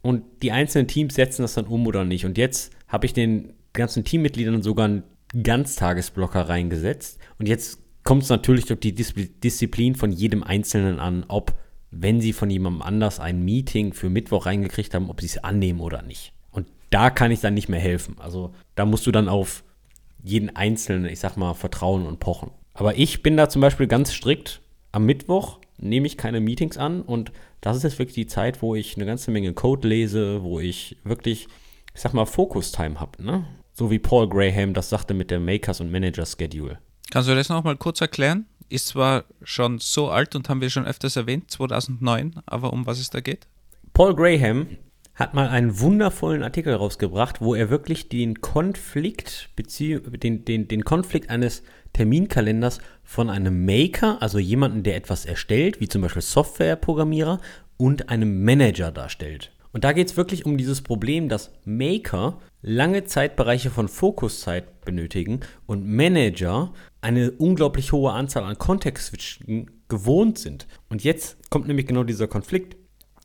[0.00, 2.24] Und die einzelnen Teams setzen das dann um oder nicht.
[2.24, 5.02] Und jetzt habe ich den ganzen Teammitgliedern sogar ein
[5.42, 7.18] Ganztagesblocker reingesetzt.
[7.38, 11.54] Und jetzt kommt es natürlich auf die Disziplin von jedem Einzelnen an, ob,
[11.90, 15.80] wenn sie von jemandem anders ein Meeting für Mittwoch reingekriegt haben, ob sie es annehmen
[15.80, 16.32] oder nicht.
[16.50, 18.16] Und da kann ich dann nicht mehr helfen.
[18.18, 19.64] Also da musst du dann auf
[20.22, 22.50] jeden Einzelnen, ich sag mal, vertrauen und pochen.
[22.74, 24.60] Aber ich bin da zum Beispiel ganz strikt.
[24.92, 28.74] Am Mittwoch nehme ich keine Meetings an und das ist jetzt wirklich die Zeit, wo
[28.74, 31.48] ich eine ganze Menge Code lese, wo ich wirklich,
[31.94, 33.22] ich sag mal, Focus-Time habe.
[33.22, 33.44] Ne?
[33.76, 36.78] So wie Paul Graham das sagte mit der Makers- und Manager-Schedule.
[37.10, 38.46] Kannst du das nochmal kurz erklären?
[38.68, 43.00] Ist zwar schon so alt und haben wir schon öfters erwähnt, 2009, aber um was
[43.00, 43.48] es da geht?
[43.92, 44.68] Paul Graham
[45.16, 51.30] hat mal einen wundervollen Artikel rausgebracht, wo er wirklich den Konflikt, den, den, den Konflikt
[51.30, 57.40] eines Terminkalenders von einem Maker, also jemanden, der etwas erstellt, wie zum Beispiel Softwareprogrammierer,
[57.76, 59.50] und einem Manager darstellt.
[59.74, 65.40] Und da geht es wirklich um dieses Problem, dass Maker lange Zeitbereiche von Fokuszeit benötigen
[65.66, 70.68] und Manager eine unglaublich hohe Anzahl an Kontext-Switchen gewohnt sind.
[70.90, 72.76] Und jetzt kommt nämlich genau dieser Konflikt.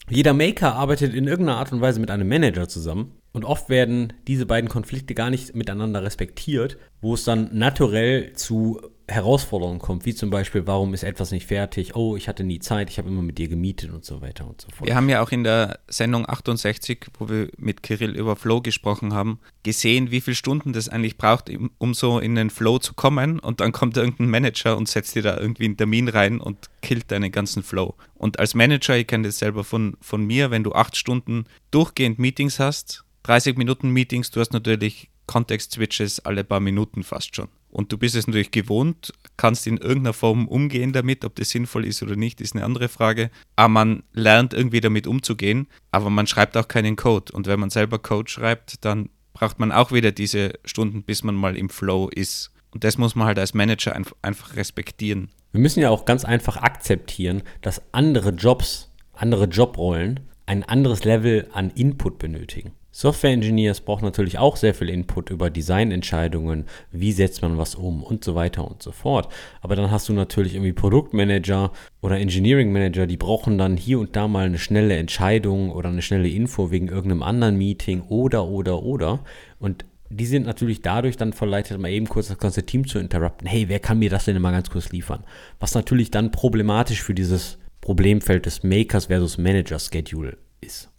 [0.10, 4.14] Jeder Maker arbeitet in irgendeiner Art und Weise mit einem Manager zusammen und oft werden
[4.28, 10.14] diese beiden Konflikte gar nicht miteinander respektiert, wo es dann naturell zu Herausforderungen kommt, wie
[10.14, 11.96] zum Beispiel, warum ist etwas nicht fertig?
[11.96, 14.62] Oh, ich hatte nie Zeit, ich habe immer mit dir gemietet und so weiter und
[14.62, 14.88] so fort.
[14.88, 19.14] Wir haben ja auch in der Sendung 68, wo wir mit Kirill über Flow gesprochen
[19.14, 23.40] haben, gesehen, wie viele Stunden das eigentlich braucht, um so in den Flow zu kommen.
[23.40, 27.12] Und dann kommt irgendein Manager und setzt dir da irgendwie einen Termin rein und killt
[27.12, 27.96] deinen ganzen Flow.
[28.16, 32.20] Und als Manager, ich kenne das selber von, von mir, wenn du acht Stunden durchgehend
[32.20, 37.50] Meetings hast, 30 Minuten Meetings, du hast natürlich Kontext-Switches alle paar Minuten fast schon.
[37.70, 41.24] Und du bist es natürlich gewohnt, kannst in irgendeiner Form umgehen damit.
[41.24, 43.30] Ob das sinnvoll ist oder nicht, ist eine andere Frage.
[43.56, 47.32] Aber man lernt irgendwie damit umzugehen, aber man schreibt auch keinen Code.
[47.32, 51.36] Und wenn man selber Code schreibt, dann braucht man auch wieder diese Stunden, bis man
[51.36, 52.52] mal im Flow ist.
[52.72, 55.30] Und das muss man halt als Manager einfach respektieren.
[55.52, 61.48] Wir müssen ja auch ganz einfach akzeptieren, dass andere Jobs, andere Jobrollen ein anderes Level
[61.54, 62.72] an Input benötigen.
[62.92, 68.04] Software Engineers brauchen natürlich auch sehr viel Input über Designentscheidungen, wie setzt man was um
[68.04, 69.32] und so weiter und so fort.
[69.62, 71.72] Aber dann hast du natürlich irgendwie Produktmanager
[72.02, 76.02] oder Engineering Manager, die brauchen dann hier und da mal eine schnelle Entscheidung oder eine
[76.02, 79.20] schnelle Info wegen irgendeinem anderen Meeting oder oder oder.
[79.60, 83.46] Und die sind natürlich dadurch dann verleitet, mal eben kurz das ganze Team zu interrupten.
[83.46, 85.24] Hey, wer kann mir das denn mal ganz kurz liefern?
[85.60, 90.90] Was natürlich dann problematisch für dieses Problemfeld des Makers versus Manager Schedule ist.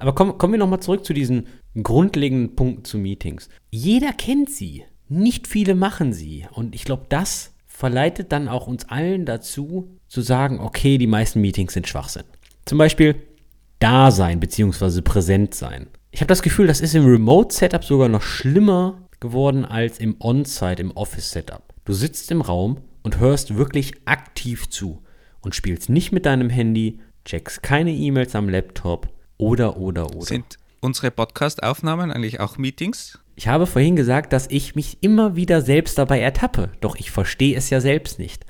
[0.00, 1.46] Aber komm, kommen wir nochmal zurück zu diesen
[1.80, 3.48] grundlegenden Punkten zu Meetings.
[3.70, 6.46] Jeder kennt sie, nicht viele machen sie.
[6.52, 11.40] Und ich glaube, das verleitet dann auch uns allen dazu, zu sagen, okay, die meisten
[11.40, 12.24] Meetings sind Schwachsinn.
[12.64, 13.14] Zum Beispiel
[13.78, 15.02] da sein bzw.
[15.02, 15.86] präsent sein.
[16.10, 20.82] Ich habe das Gefühl, das ist im Remote-Setup sogar noch schlimmer geworden als im On-Site,
[20.82, 21.62] im Office-Setup.
[21.84, 25.02] Du sitzt im Raum und hörst wirklich aktiv zu
[25.40, 29.08] und spielst nicht mit deinem Handy, checkst keine E-Mails am Laptop,
[29.40, 30.26] oder, oder, oder.
[30.26, 33.18] Sind unsere Podcast-Aufnahmen eigentlich auch Meetings?
[33.36, 37.56] Ich habe vorhin gesagt, dass ich mich immer wieder selbst dabei ertappe, doch ich verstehe
[37.56, 38.44] es ja selbst nicht.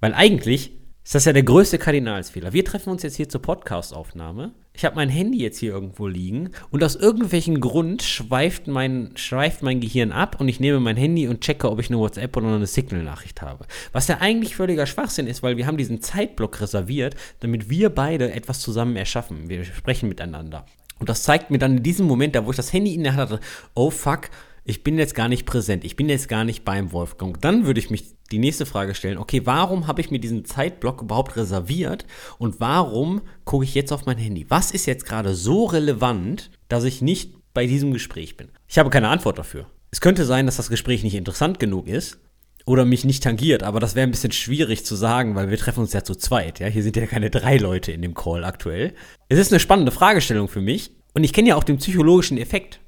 [0.00, 0.72] Weil eigentlich
[1.04, 2.52] ist das ja der größte Kardinalsfehler.
[2.52, 4.52] Wir treffen uns jetzt hier zur Podcast-Aufnahme.
[4.72, 9.62] Ich habe mein Handy jetzt hier irgendwo liegen und aus irgendwelchen Grund schweift mein, schweift
[9.62, 12.54] mein Gehirn ab und ich nehme mein Handy und checke, ob ich eine WhatsApp oder
[12.54, 13.66] eine Signal-Nachricht habe.
[13.92, 18.32] Was ja eigentlich völliger Schwachsinn ist, weil wir haben diesen Zeitblock reserviert, damit wir beide
[18.32, 19.48] etwas zusammen erschaffen.
[19.48, 20.66] Wir sprechen miteinander.
[21.00, 23.16] Und das zeigt mir dann in diesem Moment, da wo ich das Handy in der
[23.16, 23.40] Hand hatte,
[23.74, 24.30] oh fuck,
[24.64, 27.40] ich bin jetzt gar nicht präsent, ich bin jetzt gar nicht beim Wolfgang.
[27.40, 31.02] Dann würde ich mich die nächste Frage stellen, okay, warum habe ich mir diesen Zeitblock
[31.02, 32.06] überhaupt reserviert
[32.38, 34.46] und warum gucke ich jetzt auf mein Handy?
[34.48, 38.48] Was ist jetzt gerade so relevant, dass ich nicht bei diesem Gespräch bin?
[38.66, 39.66] Ich habe keine Antwort dafür.
[39.90, 42.18] Es könnte sein, dass das Gespräch nicht interessant genug ist
[42.64, 45.80] oder mich nicht tangiert, aber das wäre ein bisschen schwierig zu sagen, weil wir treffen
[45.80, 46.68] uns ja zu zweit, ja?
[46.68, 48.94] Hier sind ja keine drei Leute in dem Call aktuell.
[49.28, 52.80] Es ist eine spannende Fragestellung für mich und ich kenne ja auch den psychologischen Effekt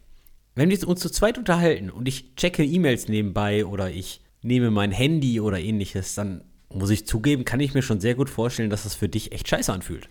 [0.55, 4.93] wenn wir uns zu zweit unterhalten und ich checke E-Mails nebenbei oder ich nehme mein
[4.93, 8.85] Handy oder ähnliches, dann muss ich zugeben, kann ich mir schon sehr gut vorstellen, dass
[8.85, 10.09] das für dich echt scheiße anfühlt.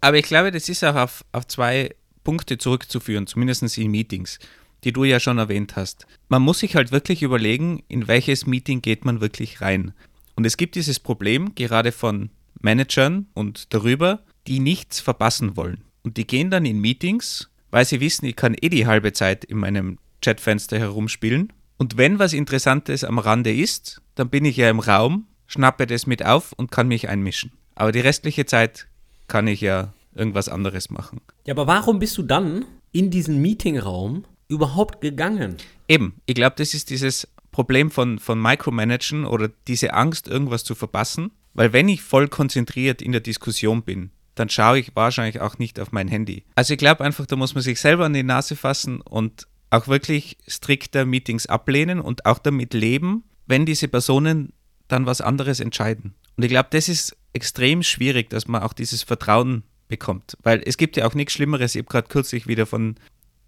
[0.00, 4.38] Aber ich glaube, das ist auch auf, auf zwei Punkte zurückzuführen, zumindest in Meetings,
[4.84, 6.06] die du ja schon erwähnt hast.
[6.28, 9.92] Man muss sich halt wirklich überlegen, in welches Meeting geht man wirklich rein.
[10.36, 15.84] Und es gibt dieses Problem, gerade von Managern und darüber, die nichts verpassen wollen.
[16.02, 19.44] Und die gehen dann in Meetings weil sie wissen, ich kann eh die halbe Zeit
[19.44, 21.52] in meinem Chatfenster herumspielen.
[21.76, 26.06] Und wenn was Interessantes am Rande ist, dann bin ich ja im Raum, schnappe das
[26.06, 27.52] mit auf und kann mich einmischen.
[27.74, 28.86] Aber die restliche Zeit
[29.26, 31.20] kann ich ja irgendwas anderes machen.
[31.46, 35.56] Ja, aber warum bist du dann in diesen Meetingraum überhaupt gegangen?
[35.88, 40.74] Eben, ich glaube, das ist dieses Problem von, von Micromanagen oder diese Angst, irgendwas zu
[40.74, 41.32] verpassen.
[41.54, 45.78] Weil wenn ich voll konzentriert in der Diskussion bin, dann schaue ich wahrscheinlich auch nicht
[45.78, 46.42] auf mein Handy.
[46.56, 49.88] Also ich glaube einfach, da muss man sich selber an die Nase fassen und auch
[49.88, 54.52] wirklich strikter Meetings ablehnen und auch damit leben, wenn diese Personen
[54.88, 56.14] dann was anderes entscheiden.
[56.36, 60.76] Und ich glaube, das ist extrem schwierig, dass man auch dieses Vertrauen bekommt, weil es
[60.76, 61.74] gibt ja auch nichts Schlimmeres.
[61.74, 62.96] Ich habe gerade kürzlich wieder von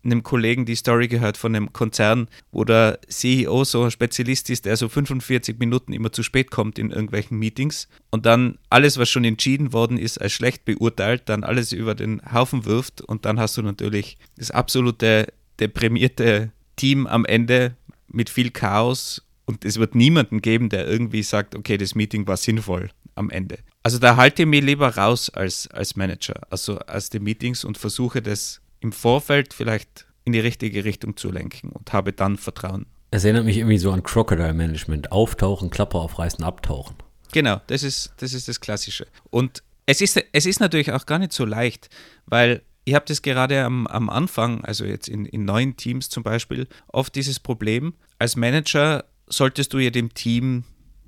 [0.04, 4.64] einem Kollegen die Story gehört von einem Konzern, wo der CEO so ein Spezialist ist,
[4.64, 9.10] der so 45 Minuten immer zu spät kommt in irgendwelchen Meetings und dann alles, was
[9.10, 13.40] schon entschieden worden ist, als schlecht beurteilt, dann alles über den Haufen wirft und dann
[13.40, 15.26] hast du natürlich das absolute
[15.60, 17.76] deprimierte Team am Ende
[18.08, 22.36] mit viel Chaos und es wird niemanden geben, der irgendwie sagt, okay, das Meeting war
[22.36, 23.58] sinnvoll am Ende.
[23.82, 27.78] Also da halte ich mich lieber raus als, als Manager, also aus den Meetings und
[27.78, 32.86] versuche das im Vorfeld vielleicht in die richtige Richtung zu lenken und habe dann Vertrauen.
[33.10, 35.12] Es erinnert mich irgendwie so an Crocodile Management.
[35.12, 36.96] Auftauchen, Klappe aufreißen, abtauchen.
[37.32, 39.06] Genau, das ist das, ist das Klassische.
[39.30, 41.88] Und es ist, es ist natürlich auch gar nicht so leicht,
[42.26, 46.22] weil ihr habt es gerade am, am Anfang, also jetzt in, in neuen Teams zum
[46.22, 50.64] Beispiel, oft dieses Problem, als Manager solltest du ja dem Team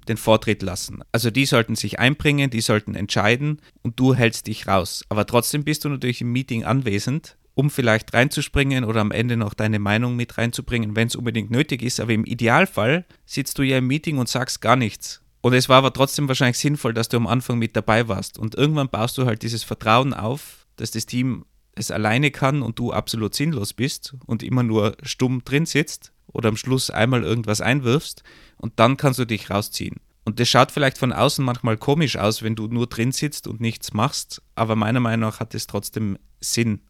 [0.09, 1.03] den Vortritt lassen.
[1.13, 5.05] Also die sollten sich einbringen, die sollten entscheiden und du hältst dich raus.
[5.09, 9.55] Aber trotzdem bist du natürlich im Meeting anwesend, um vielleicht reinzuspringen oder am Ende noch
[9.55, 12.01] deine Meinung mit reinzubringen, wenn es unbedingt nötig ist.
[12.01, 15.21] Aber im Idealfall sitzt du ja im Meeting und sagst gar nichts.
[15.41, 18.39] Und es war aber trotzdem wahrscheinlich sinnvoll, dass du am Anfang mit dabei warst.
[18.39, 21.45] Und irgendwann baust du halt dieses Vertrauen auf, dass das Team
[21.79, 26.49] es alleine kann und du absolut sinnlos bist und immer nur stumm drin sitzt oder
[26.49, 28.23] am Schluss einmal irgendwas einwirfst
[28.57, 29.97] und dann kannst du dich rausziehen.
[30.25, 33.61] Und das schaut vielleicht von außen manchmal komisch aus, wenn du nur drin sitzt und
[33.61, 36.81] nichts machst, aber meiner Meinung nach hat es trotzdem Sinn.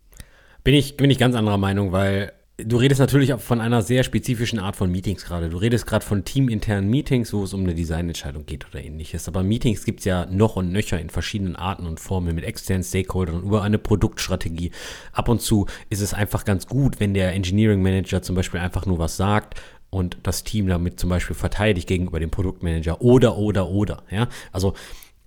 [0.64, 4.02] Bin ich, bin ich ganz anderer Meinung, weil Du redest natürlich auch von einer sehr
[4.02, 5.48] spezifischen Art von Meetings gerade.
[5.48, 9.28] Du redest gerade von teaminternen Meetings, wo es um eine Designentscheidung geht oder ähnliches.
[9.28, 12.82] Aber Meetings gibt es ja noch und nöcher in verschiedenen Arten und Formen mit externen
[12.82, 14.72] Stakeholdern über eine Produktstrategie.
[15.12, 18.86] Ab und zu ist es einfach ganz gut, wenn der Engineering Manager zum Beispiel einfach
[18.86, 23.68] nur was sagt und das Team damit zum Beispiel verteidigt gegenüber dem Produktmanager oder, oder,
[23.68, 24.02] oder.
[24.10, 24.74] Ja, also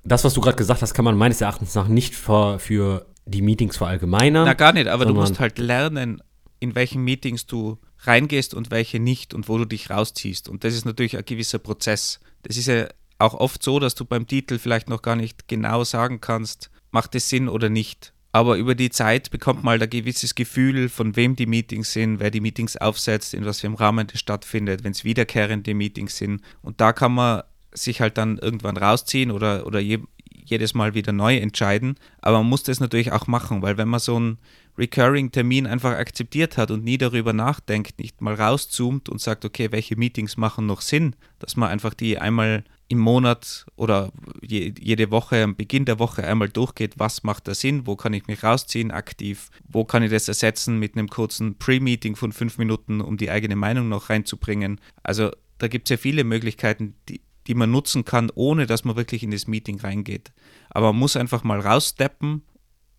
[0.03, 3.41] das, was du gerade gesagt hast, kann man meines Erachtens nach nicht für, für die
[3.41, 4.43] Meetings verallgemeinern.
[4.43, 6.21] Na, gar nicht, aber du musst halt lernen,
[6.61, 10.47] in welchen Meetings du reingehst und welche nicht und wo du dich rausziehst.
[10.47, 12.19] Und das ist natürlich ein gewisser Prozess.
[12.43, 15.83] Das ist ja auch oft so, dass du beim Titel vielleicht noch gar nicht genau
[15.83, 18.13] sagen kannst, macht es Sinn oder nicht.
[18.31, 22.19] Aber über die Zeit bekommt man halt ein gewisses Gefühl, von wem die Meetings sind,
[22.19, 26.17] wer die Meetings aufsetzt, in was für einem Rahmen das stattfindet, wenn es wiederkehrende Meetings
[26.17, 26.41] sind.
[26.61, 27.43] Und da kann man
[27.73, 29.99] sich halt dann irgendwann rausziehen oder, oder je,
[30.45, 31.95] jedes Mal wieder neu entscheiden.
[32.21, 34.37] Aber man muss das natürlich auch machen, weil wenn man so einen
[34.81, 39.95] Recurring-Termin einfach akzeptiert hat und nie darüber nachdenkt, nicht mal rauszoomt und sagt, okay, welche
[39.95, 45.43] Meetings machen noch Sinn, dass man einfach die einmal im Monat oder je, jede Woche,
[45.43, 48.91] am Beginn der Woche einmal durchgeht, was macht da Sinn, wo kann ich mich rausziehen
[48.91, 53.29] aktiv, wo kann ich das ersetzen mit einem kurzen Pre-Meeting von fünf Minuten, um die
[53.29, 54.81] eigene Meinung noch reinzubringen.
[55.03, 58.97] Also da gibt es ja viele Möglichkeiten, die, die man nutzen kann, ohne dass man
[58.97, 60.33] wirklich in das Meeting reingeht.
[60.69, 62.41] Aber man muss einfach mal raussteppen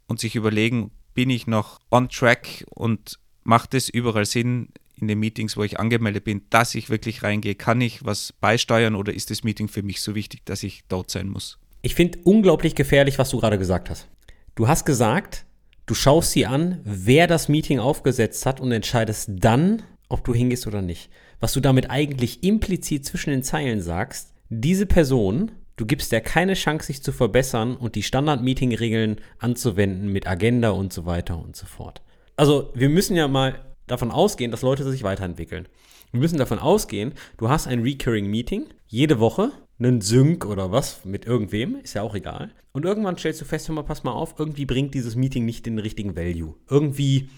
[0.06, 4.68] und sich überlegen, bin ich noch on track und macht es überall Sinn
[5.00, 7.54] in den Meetings, wo ich angemeldet bin, dass ich wirklich reingehe?
[7.54, 11.10] Kann ich was beisteuern oder ist das Meeting für mich so wichtig, dass ich dort
[11.10, 11.58] sein muss?
[11.82, 14.08] Ich finde unglaublich gefährlich, was du gerade gesagt hast.
[14.54, 15.44] Du hast gesagt,
[15.86, 20.66] du schaust sie an, wer das Meeting aufgesetzt hat und entscheidest dann, ob du hingehst
[20.66, 21.10] oder nicht.
[21.40, 26.54] Was du damit eigentlich implizit zwischen den Zeilen sagst, diese Person, du gibst der keine
[26.54, 31.66] Chance, sich zu verbessern und die Standard-Meeting-Regeln anzuwenden mit Agenda und so weiter und so
[31.66, 32.02] fort.
[32.36, 35.68] Also wir müssen ja mal davon ausgehen, dass Leute sich weiterentwickeln.
[36.12, 41.04] Wir müssen davon ausgehen, du hast ein Recurring Meeting, jede Woche, einen Sync oder was
[41.04, 42.50] mit irgendwem, ist ja auch egal.
[42.72, 45.66] Und irgendwann stellst du fest, hör mal, pass mal auf, irgendwie bringt dieses Meeting nicht
[45.66, 46.54] den richtigen Value.
[46.68, 47.28] Irgendwie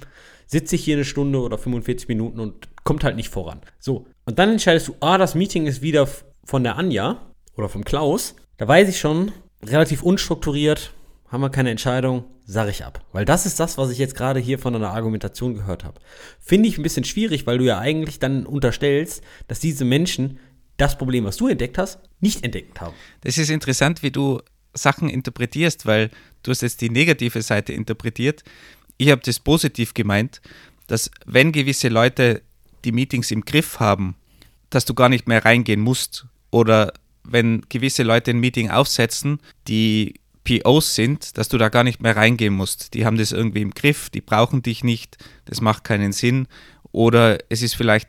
[0.47, 3.61] sitze ich hier eine Stunde oder 45 Minuten und kommt halt nicht voran.
[3.79, 6.09] So, und dann entscheidest du, ah, das Meeting ist wieder
[6.45, 10.93] von der Anja oder vom Klaus, da weiß ich schon, relativ unstrukturiert,
[11.29, 13.05] haben wir keine Entscheidung, sage ich ab.
[13.13, 16.01] Weil das ist das, was ich jetzt gerade hier von einer Argumentation gehört habe.
[16.39, 20.39] Finde ich ein bisschen schwierig, weil du ja eigentlich dann unterstellst, dass diese Menschen
[20.77, 22.95] das Problem, was du entdeckt hast, nicht entdeckt haben.
[23.23, 24.41] Das ist interessant, wie du
[24.75, 26.11] Sachen interpretierst, weil
[26.43, 28.43] du hast jetzt die negative Seite interpretiert.
[28.97, 30.41] Ich habe das positiv gemeint,
[30.87, 32.43] dass wenn gewisse Leute
[32.85, 34.17] die Meetings im Griff haben,
[34.71, 36.93] dass du gar nicht mehr reingehen musst oder
[37.25, 42.17] wenn gewisse Leute ein Meeting aufsetzen, die POs sind, dass du da gar nicht mehr
[42.17, 42.95] reingehen musst.
[42.95, 46.47] Die haben das irgendwie im Griff, die brauchen dich nicht, das macht keinen Sinn.
[46.93, 48.09] Oder es ist vielleicht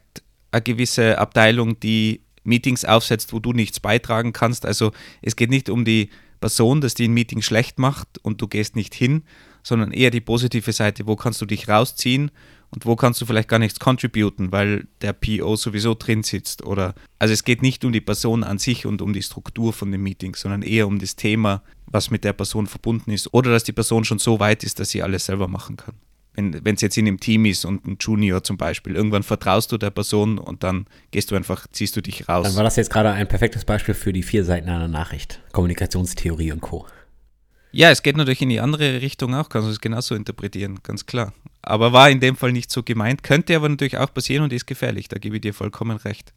[0.51, 4.65] eine gewisse Abteilung, die Meetings aufsetzt, wo du nichts beitragen kannst.
[4.65, 8.47] Also es geht nicht um die Person, dass die ein Meeting schlecht macht und du
[8.47, 9.23] gehst nicht hin,
[9.63, 12.30] sondern eher die positive Seite, wo kannst du dich rausziehen
[12.71, 16.93] und wo kannst du vielleicht gar nichts contributen, weil der PO sowieso drin sitzt oder
[17.19, 20.04] also es geht nicht um die Person an sich und um die Struktur von dem
[20.04, 23.71] Meeting, sondern eher um das Thema, was mit der Person verbunden ist oder dass die
[23.71, 25.95] Person schon so weit ist, dass sie alles selber machen kann.
[26.38, 29.78] Wenn es jetzt in einem Team ist und ein Junior zum Beispiel, irgendwann vertraust du
[29.78, 32.45] der Person und dann gehst du einfach, ziehst du dich raus.
[32.45, 35.41] Dann war das jetzt gerade ein perfektes Beispiel für die vier Seiten einer Nachricht.
[35.54, 36.88] Kommunikationstheorie und Co.
[37.71, 41.06] Ja, es geht natürlich in die andere Richtung auch, kannst du es genauso interpretieren, ganz
[41.06, 41.34] klar.
[41.67, 44.67] Aber war in dem Fall nicht so gemeint, könnte aber natürlich auch passieren und ist
[44.67, 46.32] gefährlich, da gebe ich dir vollkommen recht.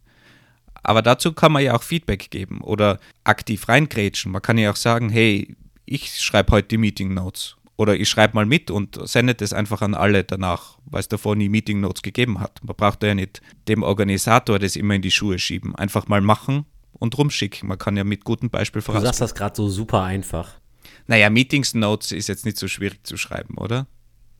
[0.81, 4.31] Aber dazu kann man ja auch Feedback geben oder aktiv reingrätschen.
[4.31, 8.35] Man kann ja auch sagen, hey, ich schreibe heute die Meeting Notes Oder ich schreibe
[8.35, 12.01] mal mit und sende das einfach an alle danach, weil es davor nie Meeting Notes
[12.01, 12.63] gegeben hat.
[12.63, 15.75] Man braucht ja nicht dem Organisator das immer in die Schuhe schieben.
[15.75, 17.69] Einfach mal machen und rumschicken.
[17.69, 19.01] Man kann ja mit gutem Beispiel voraus.
[19.01, 20.59] Du sagst das gerade so super einfach.
[21.07, 23.85] Naja, Meetings Notes ist jetzt nicht so schwierig zu schreiben, oder?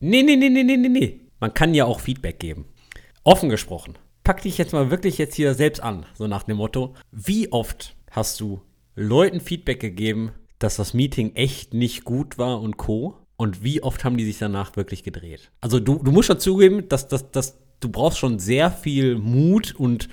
[0.02, 1.20] Nee, nee, nee, nee, nee, nee, nee.
[1.40, 2.64] Man kann ja auch Feedback geben.
[3.22, 3.98] Offen gesprochen.
[4.24, 7.96] Pack dich jetzt mal wirklich jetzt hier selbst an, so nach dem Motto, wie oft
[8.10, 8.62] hast du
[8.94, 13.18] Leuten Feedback gegeben, dass das Meeting echt nicht gut war und co.
[13.36, 15.50] Und wie oft haben die sich danach wirklich gedreht?
[15.60, 19.74] Also du, du musst schon zugeben, dass, dass, dass du brauchst schon sehr viel Mut
[19.74, 20.08] und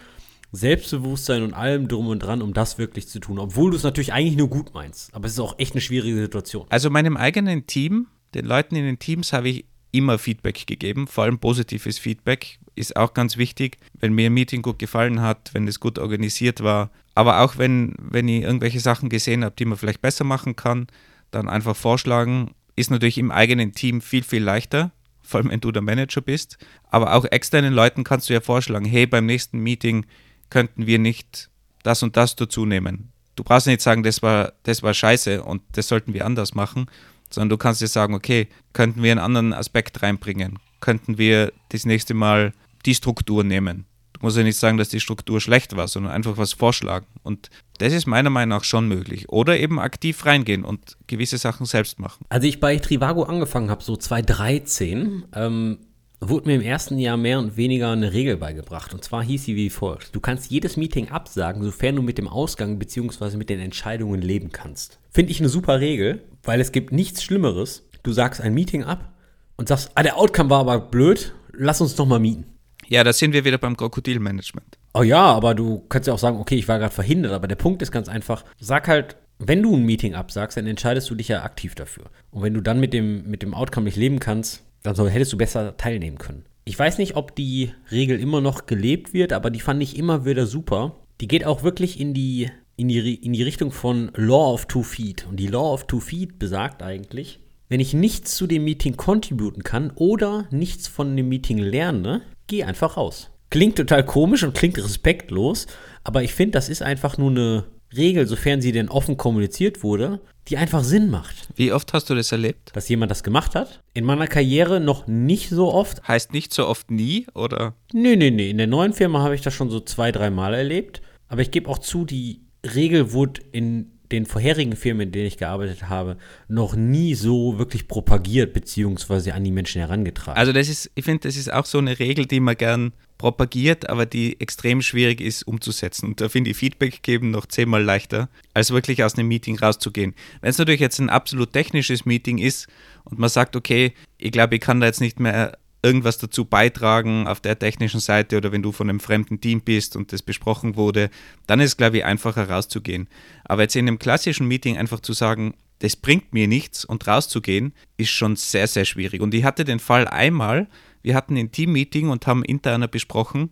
[0.52, 3.40] Selbstbewusstsein und allem drum und dran, um das wirklich zu tun.
[3.40, 5.14] Obwohl du es natürlich eigentlich nur gut meinst.
[5.14, 6.66] Aber es ist auch echt eine schwierige Situation.
[6.70, 11.24] Also meinem eigenen Team, den Leuten in den Teams habe ich immer Feedback gegeben, vor
[11.24, 15.68] allem positives Feedback ist auch ganz wichtig, wenn mir ein Meeting gut gefallen hat, wenn
[15.68, 19.78] es gut organisiert war, aber auch wenn, wenn ich irgendwelche Sachen gesehen habe, die man
[19.78, 20.88] vielleicht besser machen kann,
[21.32, 24.92] dann einfach vorschlagen, ist natürlich im eigenen Team viel, viel leichter,
[25.24, 26.58] vor allem wenn du der Manager bist,
[26.90, 30.06] aber auch externen Leuten kannst du ja vorschlagen, hey, beim nächsten Meeting
[30.50, 31.50] könnten wir nicht
[31.84, 33.12] das und das dazu nehmen.
[33.36, 36.88] Du brauchst nicht sagen, das war, das war scheiße und das sollten wir anders machen,
[37.30, 40.60] sondern du kannst dir sagen, okay, könnten wir einen anderen Aspekt reinbringen?
[40.80, 42.54] Könnten wir das nächste Mal
[42.86, 43.86] die Struktur nehmen?
[44.14, 47.06] Du musst ja nicht sagen, dass die Struktur schlecht war, sondern einfach was vorschlagen.
[47.22, 49.30] Und das ist meiner Meinung nach schon möglich.
[49.30, 52.26] Oder eben aktiv reingehen und gewisse Sachen selbst machen.
[52.30, 55.78] Als ich bei Trivago angefangen habe, so 2013, ähm,
[56.20, 58.94] wurde mir im ersten Jahr mehr und weniger eine Regel beigebracht.
[58.94, 60.16] Und zwar hieß sie wie folgt.
[60.16, 63.38] Du kannst jedes Meeting absagen, sofern du mit dem Ausgang bzw.
[63.38, 65.00] mit den Entscheidungen leben kannst.
[65.12, 67.88] Finde ich eine super Regel, weil es gibt nichts Schlimmeres.
[68.04, 69.14] Du sagst ein Meeting ab
[69.58, 72.46] und sagst, ah, der Outcome war aber blöd, lass uns doch mal mieten.
[72.88, 74.78] Ja, da sind wir wieder beim Krokodilmanagement.
[74.94, 77.56] Oh ja, aber du kannst ja auch sagen, okay, ich war gerade verhindert, aber der
[77.56, 81.28] Punkt ist ganz einfach, sag halt, wenn du ein Meeting absagst, dann entscheidest du dich
[81.28, 82.06] ja aktiv dafür.
[82.32, 85.38] Und wenn du dann mit dem, mit dem Outcome nicht leben kannst, also hättest du
[85.38, 86.46] besser teilnehmen können.
[86.66, 90.26] Ich weiß nicht, ob die Regel immer noch gelebt wird, aber die fand ich immer
[90.26, 90.96] wieder super.
[91.22, 94.84] Die geht auch wirklich in die, in die, in die Richtung von Law of Two
[94.84, 95.26] Feet.
[95.30, 99.64] Und die Law of Two Feet besagt eigentlich, wenn ich nichts zu dem Meeting contributen
[99.64, 103.32] kann oder nichts von dem Meeting lerne, geh einfach raus.
[103.50, 105.68] Klingt total komisch und klingt respektlos,
[106.04, 107.64] aber ich finde, das ist einfach nur eine
[107.96, 111.50] Regel, sofern sie denn offen kommuniziert wurde, die einfach Sinn macht.
[111.56, 112.72] Wie oft hast du das erlebt?
[112.74, 113.82] Dass jemand das gemacht hat?
[113.94, 116.08] In meiner Karriere noch nicht so oft.
[116.08, 117.76] Heißt nicht so oft nie, oder?
[117.94, 118.50] Nee, nee, nee.
[118.50, 121.02] In der neuen Firma habe ich das schon so zwei, drei Mal erlebt.
[121.28, 125.38] Aber ich gebe auch zu, die Regel wurde in den vorherigen Firmen, in denen ich
[125.38, 126.18] gearbeitet habe,
[126.48, 130.38] noch nie so wirklich propagiert beziehungsweise an die Menschen herangetragen.
[130.38, 133.90] Also das ist, ich finde, das ist auch so eine Regel, die man gern propagiert,
[133.90, 136.08] aber die extrem schwierig ist umzusetzen.
[136.08, 140.14] Und da finde ich Feedback geben noch zehnmal leichter, als wirklich aus einem Meeting rauszugehen.
[140.42, 142.68] Wenn es natürlich jetzt ein absolut technisches Meeting ist
[143.06, 147.28] und man sagt, okay, ich glaube, ich kann da jetzt nicht mehr irgendwas dazu beitragen
[147.28, 150.76] auf der technischen Seite oder wenn du von einem fremden Team bist und das besprochen
[150.76, 151.10] wurde,
[151.46, 153.08] dann ist es, glaube ich, einfacher rauszugehen.
[153.46, 157.74] Aber jetzt in einem klassischen Meeting einfach zu sagen, das bringt mir nichts und rauszugehen,
[157.98, 159.22] ist schon sehr, sehr schwierig.
[159.22, 160.68] Und ich hatte den Fall einmal,
[161.04, 163.52] wir hatten ein Team-Meeting und haben interner besprochen,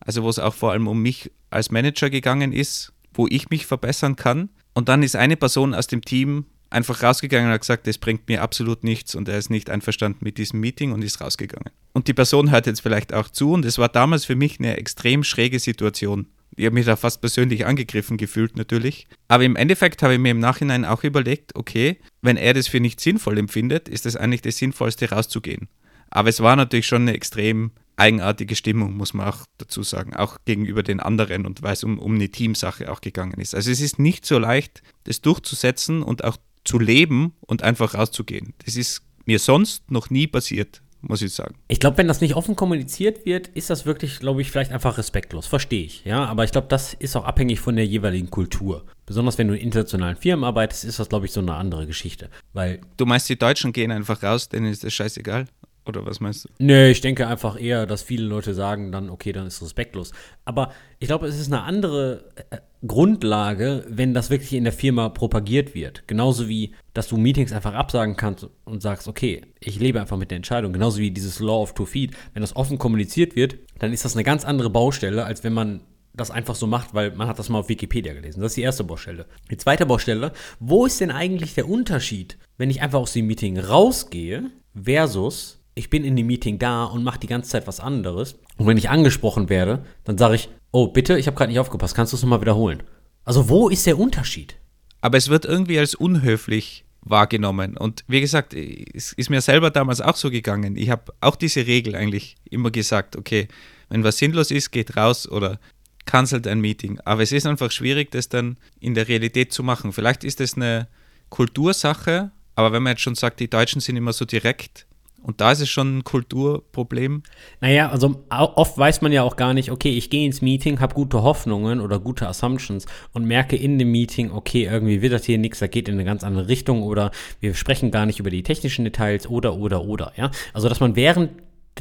[0.00, 3.66] also wo es auch vor allem um mich als Manager gegangen ist, wo ich mich
[3.66, 4.48] verbessern kann.
[4.74, 8.28] Und dann ist eine Person aus dem Team einfach rausgegangen und hat gesagt, das bringt
[8.28, 11.70] mir absolut nichts und er ist nicht einverstanden mit diesem Meeting und ist rausgegangen.
[11.92, 14.76] Und die Person hört jetzt vielleicht auch zu und es war damals für mich eine
[14.76, 16.26] extrem schräge Situation.
[16.56, 19.06] Ich habe mich da fast persönlich angegriffen gefühlt natürlich.
[19.28, 22.80] Aber im Endeffekt habe ich mir im Nachhinein auch überlegt, okay, wenn er das für
[22.80, 25.68] nicht sinnvoll empfindet, ist das eigentlich das Sinnvollste rauszugehen.
[26.08, 30.38] Aber es war natürlich schon eine extrem eigenartige Stimmung, muss man auch dazu sagen, auch
[30.44, 33.54] gegenüber den anderen und weil es um, um eine Teamsache auch gegangen ist.
[33.54, 38.54] Also es ist nicht so leicht, das durchzusetzen und auch zu leben und einfach rauszugehen.
[38.64, 41.56] Das ist mir sonst noch nie passiert, muss ich sagen.
[41.68, 44.98] Ich glaube, wenn das nicht offen kommuniziert wird, ist das wirklich, glaube ich, vielleicht einfach
[44.98, 45.46] respektlos.
[45.46, 46.24] Verstehe ich, ja.
[46.24, 48.84] Aber ich glaube, das ist auch abhängig von der jeweiligen Kultur.
[49.04, 52.28] Besonders wenn du in internationalen Firmen arbeitest, ist das, glaube ich, so eine andere Geschichte.
[52.52, 55.46] Weil du meinst, die Deutschen gehen einfach raus, denen ist das scheißegal?
[55.86, 56.48] Oder was meinst du?
[56.58, 60.12] Nee, ich denke einfach eher, dass viele Leute sagen dann, okay, dann ist respektlos.
[60.44, 65.08] Aber ich glaube, es ist eine andere äh, Grundlage, wenn das wirklich in der Firma
[65.08, 66.06] propagiert wird.
[66.08, 70.30] Genauso wie, dass du Meetings einfach absagen kannst und sagst, okay, ich lebe einfach mit
[70.30, 70.72] der Entscheidung.
[70.72, 72.16] Genauso wie dieses Law of Two Feet.
[72.34, 75.82] Wenn das offen kommuniziert wird, dann ist das eine ganz andere Baustelle, als wenn man
[76.16, 78.40] das einfach so macht, weil man hat das mal auf Wikipedia gelesen.
[78.40, 79.26] Das ist die erste Baustelle.
[79.50, 83.58] Die zweite Baustelle, wo ist denn eigentlich der Unterschied, wenn ich einfach aus dem Meeting
[83.58, 88.36] rausgehe versus ich bin in dem Meeting da und mache die ganze Zeit was anderes.
[88.56, 91.94] Und wenn ich angesprochen werde, dann sage ich, oh bitte, ich habe gerade nicht aufgepasst,
[91.94, 92.82] kannst du es nochmal wiederholen?
[93.24, 94.56] Also wo ist der Unterschied?
[95.02, 97.76] Aber es wird irgendwie als unhöflich wahrgenommen.
[97.76, 100.76] Und wie gesagt, es ist mir selber damals auch so gegangen.
[100.76, 103.46] Ich habe auch diese Regel eigentlich immer gesagt, okay,
[103.90, 105.60] wenn was sinnlos ist, geht raus oder
[106.06, 107.00] cancelt ein Meeting.
[107.04, 109.92] Aber es ist einfach schwierig, das dann in der Realität zu machen.
[109.92, 110.88] Vielleicht ist es eine
[111.28, 114.86] Kultursache, aber wenn man jetzt schon sagt, die Deutschen sind immer so direkt,
[115.26, 117.24] und da ist es schon ein Kulturproblem.
[117.60, 120.94] Naja, also oft weiß man ja auch gar nicht, okay, ich gehe ins Meeting, habe
[120.94, 125.38] gute Hoffnungen oder gute Assumptions und merke in dem Meeting, okay, irgendwie wird das hier
[125.38, 127.10] nichts, da geht in eine ganz andere Richtung oder
[127.40, 130.30] wir sprechen gar nicht über die technischen Details oder, oder, oder, ja.
[130.52, 131.32] Also, dass man während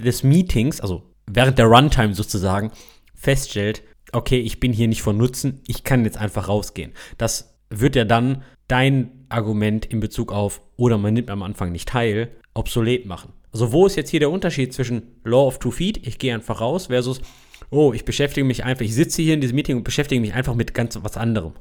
[0.03, 2.71] des Meetings, also während der Runtime sozusagen,
[3.13, 6.93] feststellt, okay, ich bin hier nicht von Nutzen, ich kann jetzt einfach rausgehen.
[7.19, 11.89] Das wird ja dann dein Argument in Bezug auf, oder man nimmt am Anfang nicht
[11.89, 13.31] teil, obsolet machen.
[13.51, 16.59] Also wo ist jetzt hier der Unterschied zwischen Law of Two Feet, ich gehe einfach
[16.59, 17.21] raus, versus,
[17.69, 20.55] oh, ich beschäftige mich einfach, ich sitze hier in diesem Meeting und beschäftige mich einfach
[20.55, 21.53] mit ganz was anderem.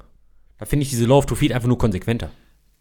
[0.58, 2.30] Da finde ich diese Law of Two Feet einfach nur konsequenter.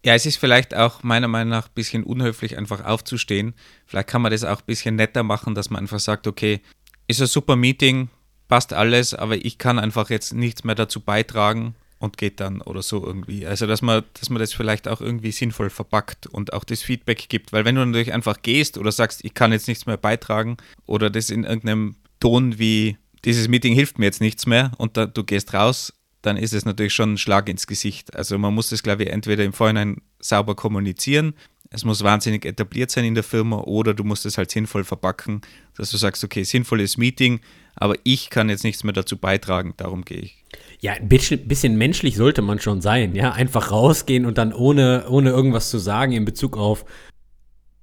[0.04, 3.54] Ja, es ist vielleicht auch meiner Meinung nach ein bisschen unhöflich, einfach aufzustehen.
[3.86, 6.60] Vielleicht kann man das auch ein bisschen netter machen, dass man einfach sagt, okay,
[7.06, 8.08] ist ein super Meeting,
[8.48, 12.82] passt alles, aber ich kann einfach jetzt nichts mehr dazu beitragen und geht dann oder
[12.82, 13.46] so irgendwie.
[13.46, 17.28] Also, dass man, dass man das vielleicht auch irgendwie sinnvoll verpackt und auch das Feedback
[17.28, 17.52] gibt.
[17.52, 21.10] Weil wenn du natürlich einfach gehst oder sagst, ich kann jetzt nichts mehr beitragen oder
[21.10, 25.24] das in irgendeinem Ton wie, dieses Meeting hilft mir jetzt nichts mehr und da, du
[25.24, 25.92] gehst raus,
[26.22, 28.14] dann ist es natürlich schon ein Schlag ins Gesicht.
[28.14, 31.34] Also man muss das, glaube ich, entweder im Vorhinein sauber kommunizieren,
[31.74, 35.40] es muss wahnsinnig etabliert sein in der Firma oder du musst es halt sinnvoll verpacken,
[35.76, 37.40] dass du sagst, okay, sinnvolles Meeting,
[37.76, 40.44] aber ich kann jetzt nichts mehr dazu beitragen, darum gehe ich.
[40.80, 43.32] Ja, ein bisschen, bisschen, menschlich sollte man schon sein, ja.
[43.32, 46.84] Einfach rausgehen und dann ohne, ohne irgendwas zu sagen in Bezug auf,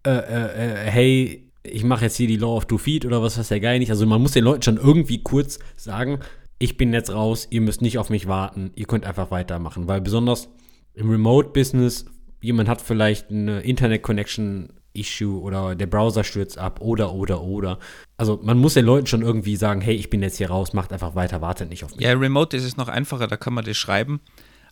[0.05, 3.37] äh, äh, äh hey, ich mache jetzt hier die Law of Two Feet oder was
[3.37, 3.91] weiß der Geil nicht.
[3.91, 6.19] Also man muss den Leuten schon irgendwie kurz sagen,
[6.57, 9.87] ich bin jetzt raus, ihr müsst nicht auf mich warten, ihr könnt einfach weitermachen.
[9.87, 10.49] Weil besonders
[10.93, 12.05] im Remote-Business,
[12.41, 17.79] jemand hat vielleicht eine Internet-Connection Issue oder der Browser stürzt ab oder, oder, oder.
[18.17, 20.93] Also man muss den Leuten schon irgendwie sagen, hey, ich bin jetzt hier raus, macht
[20.93, 22.05] einfach weiter, wartet nicht auf mich.
[22.05, 24.19] Ja, Remote ist es noch einfacher, da kann man das schreiben.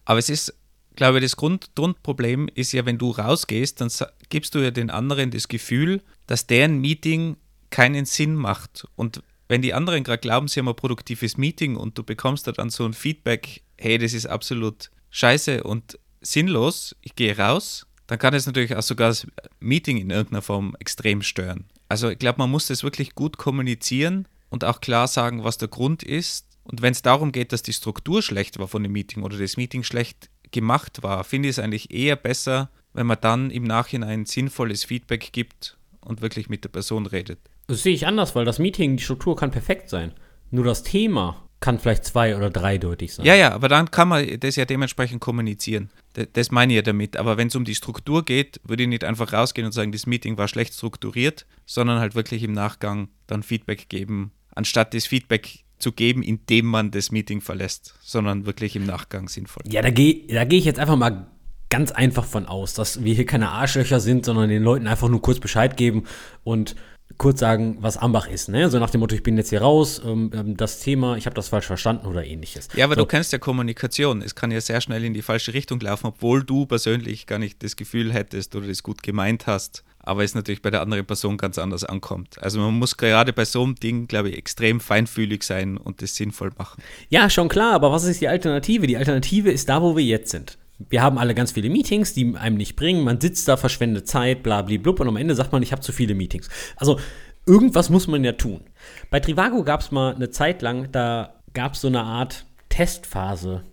[0.06, 0.54] Aber es ist,
[0.96, 3.90] glaube ich, das Grund, Grundproblem ist ja, wenn du rausgehst, dann
[4.30, 7.38] gibst du ja den anderen das Gefühl, dass deren Meeting
[7.70, 8.88] keinen Sinn macht.
[8.96, 12.52] Und wenn die anderen gerade glauben, sie haben ein produktives Meeting und du bekommst da
[12.52, 18.18] dann so ein Feedback, hey, das ist absolut scheiße und sinnlos, ich gehe raus, dann
[18.18, 19.28] kann es natürlich auch sogar das
[19.60, 21.66] Meeting in irgendeiner Form extrem stören.
[21.90, 25.68] Also ich glaube, man muss das wirklich gut kommunizieren und auch klar sagen, was der
[25.68, 26.48] Grund ist.
[26.64, 29.58] Und wenn es darum geht, dass die Struktur schlecht war von dem Meeting oder das
[29.58, 34.26] Meeting schlecht gemacht war, finde ich es eigentlich eher besser, wenn man dann im Nachhinein
[34.26, 37.38] sinnvolles Feedback gibt und wirklich mit der Person redet.
[37.68, 40.14] Das sehe ich anders, weil das Meeting, die Struktur kann perfekt sein.
[40.50, 43.26] Nur das Thema kann vielleicht zwei- oder dreideutig sein.
[43.26, 45.90] Ja, ja, aber dann kann man das ja dementsprechend kommunizieren.
[46.34, 47.18] Das meine ich ja damit.
[47.18, 50.06] Aber wenn es um die Struktur geht, würde ich nicht einfach rausgehen und sagen, das
[50.06, 55.66] Meeting war schlecht strukturiert, sondern halt wirklich im Nachgang dann Feedback geben, anstatt das Feedback
[55.80, 59.64] zu geben, indem man das Meeting verlässt, sondern wirklich im Nachgang sinnvoll.
[59.68, 61.28] Ja, da gehe da geh ich jetzt einfach mal
[61.70, 65.22] ganz einfach von aus, dass wir hier keine Arschlöcher sind, sondern den Leuten einfach nur
[65.22, 66.06] kurz Bescheid geben
[66.44, 66.76] und
[67.18, 68.50] kurz sagen, was Ambach ist.
[68.50, 68.70] Ne?
[68.70, 71.34] So nach dem Motto, ich bin jetzt hier raus, ähm, ähm das Thema, ich habe
[71.34, 72.68] das falsch verstanden oder ähnliches.
[72.76, 73.02] Ja, aber so.
[73.02, 74.22] du kennst ja Kommunikation.
[74.22, 77.64] Es kann ja sehr schnell in die falsche Richtung laufen, obwohl du persönlich gar nicht
[77.64, 79.84] das Gefühl hättest oder das gut gemeint hast.
[80.02, 82.42] Aber es natürlich bei der anderen Person ganz anders ankommt.
[82.42, 86.16] Also man muss gerade bei so einem Ding, glaube ich, extrem feinfühlig sein und das
[86.16, 86.82] sinnvoll machen.
[87.10, 88.88] Ja, schon klar, aber was ist die Alternative?
[88.88, 90.58] Die Alternative ist da, wo wir jetzt sind
[90.90, 93.04] wir haben alle ganz viele Meetings, die einem nicht bringen.
[93.04, 95.92] Man sitzt da, verschwendet Zeit, bla, blub, und am Ende sagt man, ich habe zu
[95.92, 96.50] viele Meetings.
[96.78, 97.00] Also
[97.46, 98.62] irgendwas muss man ja tun.
[99.10, 103.64] Bei Trivago gab es mal eine Zeit lang, da gab es so eine Art Testphase.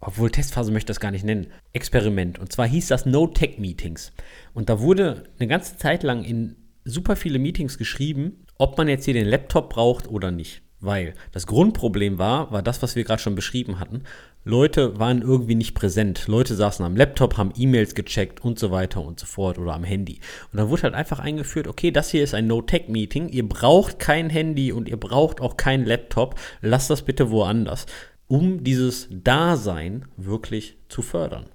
[0.00, 1.48] Obwohl Testphase möchte ich das gar nicht nennen.
[1.72, 2.38] Experiment.
[2.38, 4.12] Und zwar hieß das No-Tech-Meetings.
[4.52, 9.06] Und da wurde eine ganze Zeit lang in super viele Meetings geschrieben, ob man jetzt
[9.06, 10.63] hier den Laptop braucht oder nicht.
[10.84, 14.02] Weil das Grundproblem war, war das, was wir gerade schon beschrieben hatten.
[14.44, 16.28] Leute waren irgendwie nicht präsent.
[16.28, 19.84] Leute saßen am Laptop, haben E-Mails gecheckt und so weiter und so fort oder am
[19.84, 20.20] Handy.
[20.52, 23.30] Und dann wurde halt einfach eingeführt, okay, das hier ist ein No-Tech-Meeting.
[23.30, 26.38] Ihr braucht kein Handy und ihr braucht auch kein Laptop.
[26.60, 27.86] Lasst das bitte woanders,
[28.26, 31.46] um dieses Dasein wirklich zu fördern.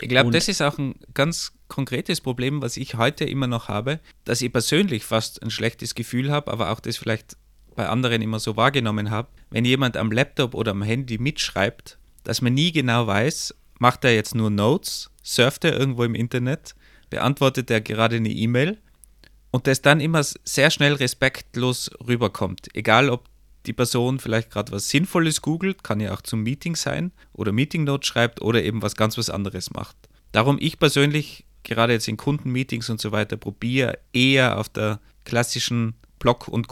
[0.00, 3.98] Ich glaube, das ist auch ein ganz konkretes Problem, was ich heute immer noch habe,
[4.24, 7.36] dass ich persönlich fast ein schlechtes Gefühl habe, aber auch das vielleicht
[7.78, 12.42] bei anderen immer so wahrgenommen habe, wenn jemand am Laptop oder am Handy mitschreibt, dass
[12.42, 16.74] man nie genau weiß, macht er jetzt nur Notes, surft er irgendwo im Internet,
[17.08, 18.78] beantwortet er gerade eine E-Mail
[19.52, 22.66] und das dann immer sehr schnell respektlos rüberkommt.
[22.74, 23.28] Egal, ob
[23.66, 27.84] die Person vielleicht gerade was Sinnvolles googelt, kann ja auch zum Meeting sein oder Meeting
[27.84, 29.96] Notes schreibt oder eben was ganz was anderes macht.
[30.32, 35.94] Darum ich persönlich gerade jetzt in Kundenmeetings und so weiter, probiere eher auf der klassischen
[36.18, 36.66] Block- und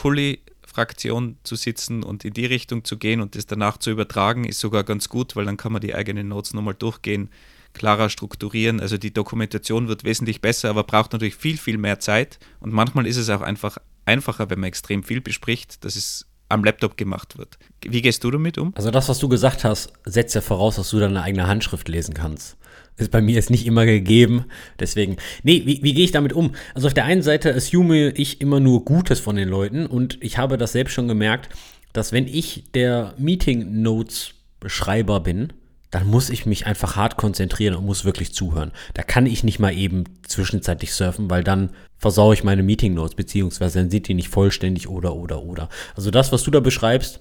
[0.76, 4.60] Kuli-Fraktion zu sitzen und in die Richtung zu gehen und das danach zu übertragen, ist
[4.60, 7.30] sogar ganz gut, weil dann kann man die eigenen Notes nochmal durchgehen,
[7.72, 8.80] klarer strukturieren.
[8.80, 12.38] Also die Dokumentation wird wesentlich besser, aber braucht natürlich viel, viel mehr Zeit.
[12.60, 16.62] Und manchmal ist es auch einfach einfacher, wenn man extrem viel bespricht, dass es am
[16.62, 17.58] Laptop gemacht wird.
[17.82, 18.72] Wie gehst du damit um?
[18.76, 22.14] Also das, was du gesagt hast, setzt ja voraus, dass du deine eigene Handschrift lesen
[22.14, 22.56] kannst.
[22.98, 24.46] Ist bei mir jetzt nicht immer gegeben.
[24.80, 26.52] Deswegen, nee, wie, wie gehe ich damit um?
[26.74, 30.38] Also auf der einen Seite assume ich immer nur Gutes von den Leuten und ich
[30.38, 31.50] habe das selbst schon gemerkt,
[31.92, 34.34] dass wenn ich der Meeting Notes
[34.64, 35.52] Schreiber bin,
[35.90, 38.72] dann muss ich mich einfach hart konzentrieren und muss wirklich zuhören.
[38.94, 43.14] Da kann ich nicht mal eben zwischenzeitlich surfen, weil dann versaue ich meine Meeting Notes,
[43.14, 45.68] beziehungsweise dann sind die nicht vollständig oder, oder, oder.
[45.94, 47.20] Also das, was du da beschreibst,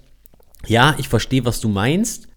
[0.68, 2.28] ja, ich verstehe, was du meinst.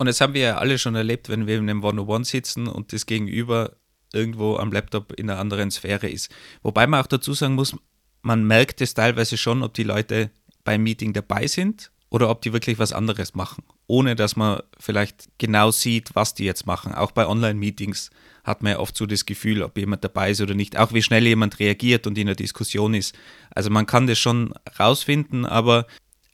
[0.00, 2.94] Und das haben wir ja alle schon erlebt, wenn wir in einem One-on-One sitzen und
[2.94, 3.76] das Gegenüber
[4.14, 6.34] irgendwo am Laptop in einer anderen Sphäre ist.
[6.62, 7.76] Wobei man auch dazu sagen muss,
[8.22, 10.30] man merkt es teilweise schon, ob die Leute
[10.64, 15.28] beim Meeting dabei sind oder ob die wirklich was anderes machen, ohne dass man vielleicht
[15.36, 16.94] genau sieht, was die jetzt machen.
[16.94, 18.08] Auch bei Online-Meetings
[18.42, 21.02] hat man ja oft so das Gefühl, ob jemand dabei ist oder nicht, auch wie
[21.02, 23.14] schnell jemand reagiert und in der Diskussion ist.
[23.50, 25.86] Also man kann das schon rausfinden, aber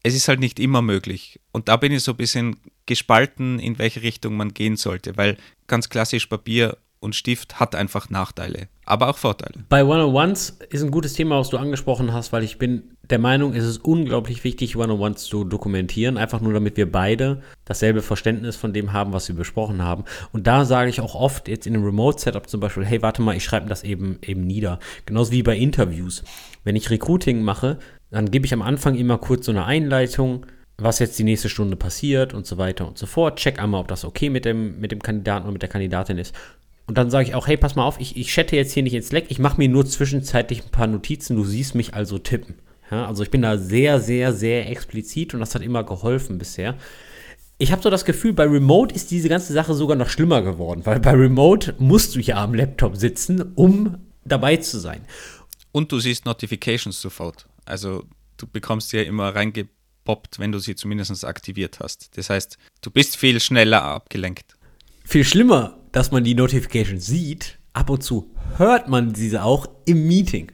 [0.06, 1.40] es ist halt nicht immer möglich.
[1.50, 5.36] Und da bin ich so ein bisschen gespalten, in welche Richtung man gehen sollte, weil
[5.66, 9.64] ganz klassisch Papier und Stift hat einfach Nachteile, aber auch Vorteile.
[9.68, 13.52] Bei One-on-Ones ist ein gutes Thema, was du angesprochen hast, weil ich bin der Meinung,
[13.54, 18.72] es ist unglaublich wichtig, One-on-Ones zu dokumentieren, einfach nur damit wir beide dasselbe Verständnis von
[18.72, 20.04] dem haben, was wir besprochen haben.
[20.32, 23.36] Und da sage ich auch oft jetzt in einem Remote-Setup zum Beispiel, hey, warte mal,
[23.36, 24.78] ich schreibe das eben, eben nieder.
[25.04, 26.24] Genauso wie bei Interviews.
[26.64, 27.78] Wenn ich Recruiting mache,
[28.10, 30.46] dann gebe ich am Anfang immer kurz so eine Einleitung,
[30.78, 33.38] was jetzt die nächste Stunde passiert und so weiter und so fort.
[33.38, 36.34] Check einmal, ob das okay mit dem, mit dem Kandidaten oder mit der Kandidatin ist.
[36.86, 38.94] Und dann sage ich auch, hey, pass mal auf, ich, ich chatte jetzt hier nicht
[38.94, 42.54] ins Slack, ich mache mir nur zwischenzeitlich ein paar Notizen, du siehst mich also tippen.
[42.90, 46.76] Ja, also ich bin da sehr, sehr, sehr explizit und das hat immer geholfen bisher.
[47.58, 50.82] Ich habe so das Gefühl, bei Remote ist diese ganze Sache sogar noch schlimmer geworden,
[50.84, 55.00] weil bei Remote musst du ja am Laptop sitzen, um dabei zu sein.
[55.72, 57.46] Und du siehst Notifications sofort.
[57.66, 58.04] Also
[58.36, 62.16] du bekommst ja immer reingepoppt, wenn du sie zumindest aktiviert hast.
[62.16, 64.56] Das heißt, du bist viel schneller abgelenkt.
[65.04, 70.06] Viel schlimmer dass man die Notification sieht, ab und zu hört man diese auch im
[70.06, 70.52] Meeting.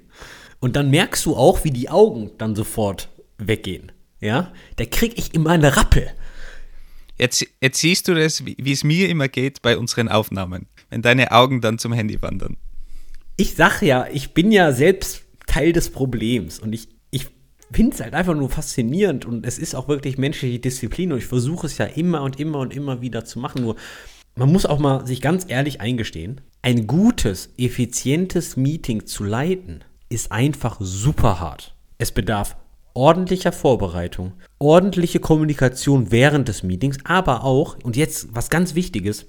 [0.61, 3.09] Und dann merkst du auch, wie die Augen dann sofort
[3.39, 3.91] weggehen.
[4.21, 6.09] Ja, da krieg ich immer eine Rappel.
[7.19, 11.33] Jetzt, jetzt siehst du das, wie, es mir immer geht bei unseren Aufnahmen, wenn deine
[11.33, 12.57] Augen dann zum Handy wandern.
[13.37, 16.87] Ich sag ja, ich bin ja selbst Teil des Problems und ich
[17.73, 21.27] finde es halt einfach nur faszinierend und es ist auch wirklich menschliche Disziplin und ich
[21.27, 23.62] versuche es ja immer und immer und immer wieder zu machen.
[23.62, 23.77] Nur
[24.35, 30.33] man muss auch mal sich ganz ehrlich eingestehen, ein gutes, effizientes Meeting zu leiten, ist
[30.33, 31.75] einfach super hart.
[31.99, 32.57] Es bedarf
[32.95, 39.27] ordentlicher Vorbereitung, ordentliche Kommunikation während des Meetings, aber auch, und jetzt was ganz Wichtiges,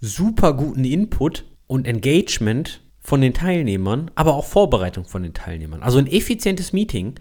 [0.00, 5.82] super guten Input und Engagement von den Teilnehmern, aber auch Vorbereitung von den Teilnehmern.
[5.82, 7.14] Also ein effizientes Meeting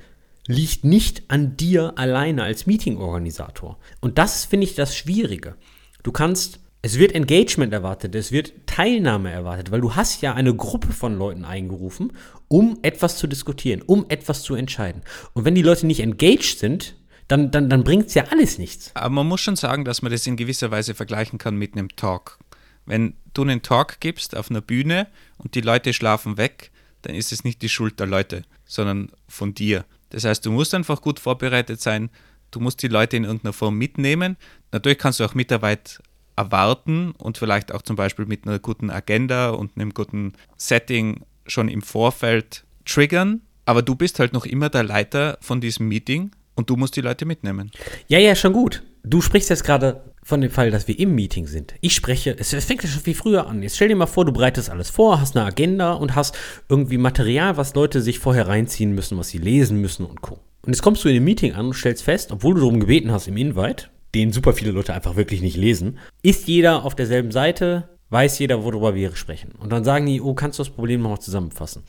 [0.47, 3.77] liegt nicht an dir alleine als Meetingorganisator.
[4.01, 5.55] Und das finde ich das Schwierige.
[6.03, 10.53] Du kannst es wird Engagement erwartet, es wird Teilnahme erwartet, weil du hast ja eine
[10.53, 12.11] Gruppe von Leuten eingerufen,
[12.49, 15.01] um etwas zu diskutieren, um etwas zu entscheiden.
[15.31, 16.97] Und wenn die Leute nicht engaged sind,
[17.29, 18.91] dann, dann, dann bringt es ja alles nichts.
[18.95, 21.87] Aber man muss schon sagen, dass man das in gewisser Weise vergleichen kann mit einem
[21.95, 22.37] Talk.
[22.85, 26.71] Wenn du einen Talk gibst auf einer Bühne und die Leute schlafen weg,
[27.03, 29.85] dann ist es nicht die Schuld der Leute, sondern von dir.
[30.13, 32.09] Das heißt, du musst einfach gut vorbereitet sein,
[32.51, 34.37] du musst die Leute in irgendeiner Form mitnehmen.
[34.71, 36.01] Natürlich kannst du auch Mitarbeit
[36.35, 41.67] erwarten und vielleicht auch zum Beispiel mit einer guten Agenda und einem guten Setting schon
[41.67, 43.41] im Vorfeld triggern.
[43.65, 47.01] Aber du bist halt noch immer der Leiter von diesem Meeting und du musst die
[47.01, 47.71] Leute mitnehmen.
[48.07, 48.83] Ja, ja, schon gut.
[49.03, 51.73] Du sprichst jetzt gerade von dem Fall, dass wir im Meeting sind.
[51.81, 53.61] Ich spreche, es fängt ja schon wie früher an.
[53.61, 56.37] Jetzt stell dir mal vor, du bereitest alles vor, hast eine Agenda und hast
[56.69, 60.39] irgendwie Material, was Leute sich vorher reinziehen müssen, was sie lesen müssen und Co.
[60.65, 63.11] Und jetzt kommst du in dem Meeting an und stellst fest, obwohl du darum gebeten
[63.11, 67.31] hast im Invite, den super viele Leute einfach wirklich nicht lesen, ist jeder auf derselben
[67.31, 69.51] Seite, weiß jeder, worüber wir sprechen.
[69.59, 71.83] Und dann sagen die, oh, kannst du das Problem nochmal zusammenfassen?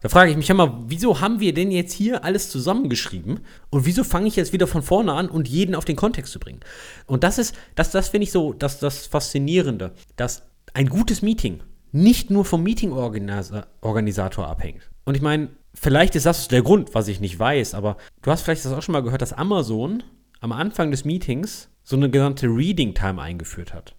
[0.00, 3.40] Da frage ich mich immer, wieso haben wir denn jetzt hier alles zusammengeschrieben
[3.70, 6.38] und wieso fange ich jetzt wieder von vorne an und jeden auf den Kontext zu
[6.38, 6.60] bringen?
[7.06, 11.60] Und das ist, das, das finde ich so, das, das Faszinierende, dass ein gutes Meeting
[11.90, 14.88] nicht nur vom Meeting-Organisator abhängt.
[15.04, 18.42] Und ich meine, vielleicht ist das der Grund, was ich nicht weiß, aber du hast
[18.42, 20.04] vielleicht das auch schon mal gehört, dass Amazon
[20.40, 23.96] am Anfang des Meetings so eine genannte Reading Time eingeführt hat.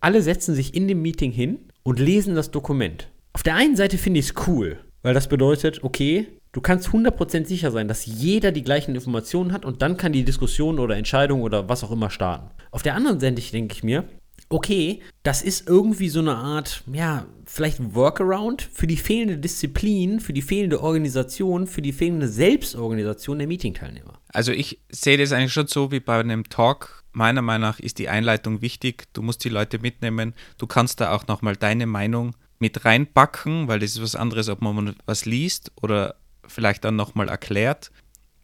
[0.00, 3.08] Alle setzen sich in dem Meeting hin und lesen das Dokument.
[3.32, 7.46] Auf der einen Seite finde ich es cool, weil das bedeutet, okay, du kannst 100%
[7.46, 11.42] sicher sein, dass jeder die gleichen Informationen hat und dann kann die Diskussion oder Entscheidung
[11.42, 12.50] oder was auch immer starten.
[12.70, 14.04] Auf der anderen Seite denke ich mir,
[14.48, 20.32] okay, das ist irgendwie so eine Art, ja, vielleicht Workaround für die fehlende Disziplin, für
[20.32, 24.18] die fehlende Organisation, für die fehlende Selbstorganisation der Meeting-Teilnehmer.
[24.28, 27.02] Also ich sehe das eigentlich schon so wie bei einem Talk.
[27.12, 29.04] Meiner Meinung nach ist die Einleitung wichtig.
[29.12, 30.34] Du musst die Leute mitnehmen.
[30.58, 34.62] Du kannst da auch nochmal deine Meinung mit reinpacken, weil das ist was anderes, ob
[34.62, 36.14] man was liest oder
[36.46, 37.90] vielleicht dann nochmal erklärt.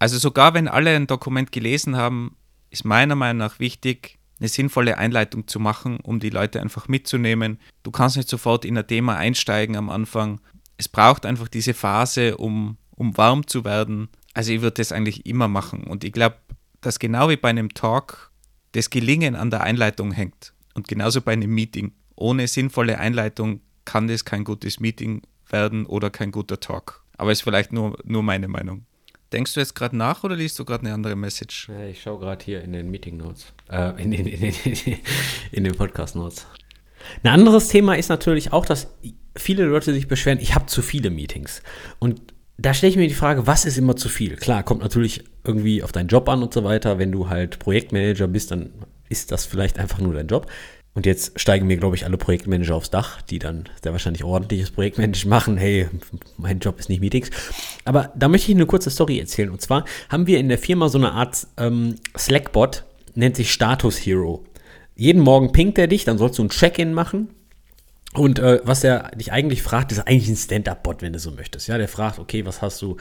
[0.01, 2.37] Also sogar wenn alle ein Dokument gelesen haben,
[2.71, 7.61] ist meiner Meinung nach wichtig, eine sinnvolle Einleitung zu machen, um die Leute einfach mitzunehmen.
[7.85, 10.41] Du kannst nicht sofort in ein Thema einsteigen am Anfang.
[10.77, 14.09] Es braucht einfach diese Phase, um, um warm zu werden.
[14.35, 15.85] Also ich würde das eigentlich immer machen.
[15.85, 16.39] Und ich glaube,
[16.81, 18.33] dass genau wie bei einem Talk
[18.73, 20.55] das Gelingen an der Einleitung hängt.
[20.75, 21.93] Und genauso bei einem Meeting.
[22.17, 27.03] Ohne sinnvolle Einleitung kann das kein gutes Meeting werden oder kein guter Talk.
[27.17, 28.85] Aber ist vielleicht nur, nur meine Meinung.
[29.33, 31.71] Denkst du jetzt gerade nach oder liest du gerade eine andere Message?
[31.91, 34.55] Ich schaue gerade hier in den Meeting Notes, äh, in, in, in,
[35.53, 36.47] in, den Podcast Notes.
[37.23, 38.89] Ein anderes Thema ist natürlich auch, dass
[39.35, 41.63] viele Leute sich beschweren, ich habe zu viele Meetings.
[41.99, 42.21] Und
[42.59, 44.37] da stelle ich mir die Frage, was ist immer zu viel?
[44.37, 46.99] Klar, kommt natürlich irgendwie auf deinen Job an und so weiter.
[46.99, 48.71] Wenn du halt Projektmanager bist, dann
[49.09, 50.47] ist das vielleicht einfach nur dein Job.
[50.99, 54.73] Und jetzt steigen mir, glaube ich, alle Projektmanager aufs Dach, die dann sehr wahrscheinlich ordentliches
[54.73, 55.57] Projektmanagement machen.
[55.57, 55.87] Hey,
[56.39, 57.31] mein Job ist nicht Meetings.
[57.85, 59.51] Aber da möchte ich eine kurze Story erzählen.
[59.51, 62.83] Und zwar haben wir in der Firma so eine Art ähm, Slack-Bot,
[63.15, 64.45] nennt sich Status Hero.
[64.97, 67.29] Jeden Morgen pinkt er dich, dann sollst du ein Check-in machen.
[68.15, 71.69] Und äh, was er dich eigentlich fragt, ist eigentlich ein Stand-up-Bot, wenn du so möchtest.
[71.69, 72.97] Ja, der fragt, okay, was hast du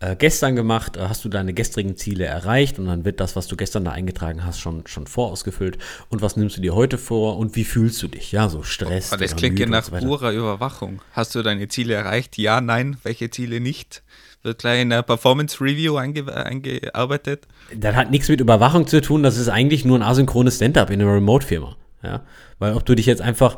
[0.00, 0.98] äh, gestern gemacht?
[0.98, 2.78] Äh, hast du deine gestrigen Ziele erreicht?
[2.78, 5.78] Und dann wird das, was du gestern da eingetragen hast, schon, schon vorausgefüllt.
[6.10, 7.38] Und was nimmst du dir heute vor?
[7.38, 8.30] Und wie fühlst du dich?
[8.30, 9.12] Ja, so Stress.
[9.12, 11.00] Aber das klingt ja nach so purer Überwachung.
[11.12, 12.36] Hast du deine Ziele erreicht?
[12.36, 12.98] Ja, nein.
[13.04, 14.02] Welche Ziele nicht?
[14.42, 17.46] Wird gleich in der Performance Review einge eingearbeitet?
[17.74, 19.22] Das hat nichts mit Überwachung zu tun.
[19.22, 21.76] Das ist eigentlich nur ein asynchrones Stand-up in einer Remote-Firma.
[22.02, 22.22] Ja,
[22.58, 23.56] weil ob du dich jetzt einfach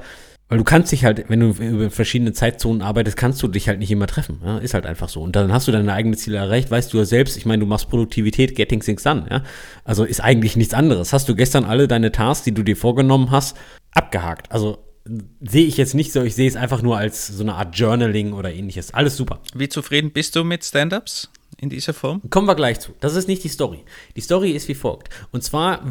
[0.54, 3.80] weil du kannst dich halt, wenn du über verschiedene Zeitzonen arbeitest, kannst du dich halt
[3.80, 4.40] nicht immer treffen.
[4.44, 4.58] Ja?
[4.58, 5.20] Ist halt einfach so.
[5.20, 7.66] Und dann hast du deine eigenen Ziele erreicht, weißt du ja selbst, ich meine, du
[7.66, 9.26] machst Produktivität, getting things done.
[9.28, 9.42] Ja?
[9.82, 11.12] Also ist eigentlich nichts anderes.
[11.12, 13.56] Hast du gestern alle deine Tasks, die du dir vorgenommen hast,
[13.90, 14.52] abgehakt.
[14.52, 14.78] Also
[15.40, 18.32] sehe ich jetzt nicht so, ich sehe es einfach nur als so eine Art Journaling
[18.32, 18.94] oder ähnliches.
[18.94, 19.40] Alles super.
[19.56, 21.30] Wie zufrieden bist du mit Stand-Ups?
[21.58, 22.22] In dieser Form?
[22.30, 22.92] Kommen wir gleich zu.
[23.00, 23.84] Das ist nicht die Story.
[24.16, 25.08] Die Story ist wie folgt.
[25.32, 25.82] Und zwar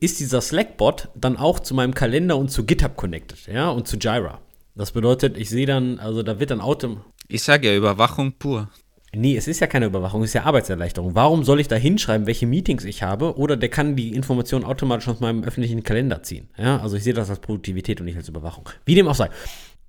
[0.00, 3.96] ist dieser Slack-Bot dann auch zu meinem Kalender und zu GitHub connected, ja, und zu
[3.96, 4.40] Jira.
[4.74, 6.98] Das bedeutet, ich sehe dann, also da wird dann Auto.
[7.28, 8.70] Ich sage ja Überwachung pur.
[9.14, 11.14] Nee, es ist ja keine Überwachung, es ist ja Arbeitserleichterung.
[11.14, 13.36] Warum soll ich da hinschreiben, welche Meetings ich habe?
[13.36, 16.48] Oder der kann die Informationen automatisch aus meinem öffentlichen Kalender ziehen.
[16.56, 18.70] Ja, also ich sehe das als Produktivität und nicht als Überwachung.
[18.86, 19.28] Wie dem auch sei.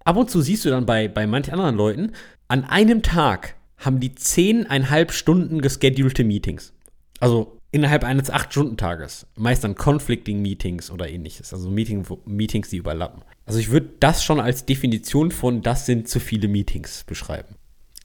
[0.03, 2.11] Ab und zu siehst du dann bei, bei manch anderen Leuten,
[2.49, 3.55] an einem Tag
[3.85, 6.73] haben die zehneinhalb Stunden geschedulte Meetings.
[7.19, 9.27] Also innerhalb eines acht-Stunden-Tages.
[9.35, 11.53] Meist dann Conflicting Meetings oder ähnliches.
[11.53, 13.23] Also Meeting, Meetings, die überlappen.
[13.45, 17.55] Also ich würde das schon als Definition von das sind zu viele Meetings beschreiben.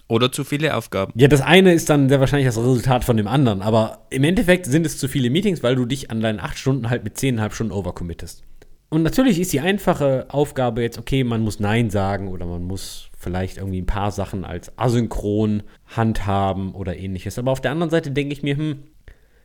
[0.09, 1.13] Oder zu viele Aufgaben.
[1.17, 3.61] Ja, das eine ist dann sehr wahrscheinlich das Resultat von dem anderen.
[3.61, 6.89] Aber im Endeffekt sind es zu viele Meetings, weil du dich an deinen acht Stunden
[6.89, 8.43] halt mit zehneinhalb Stunden overcommittest.
[8.91, 13.11] Und natürlich ist die einfache Aufgabe jetzt, okay, man muss Nein sagen oder man muss
[13.19, 17.39] vielleicht irgendwie ein paar Sachen als asynchron handhaben oder ähnliches.
[17.39, 18.85] Aber auf der anderen Seite denke ich mir, hm,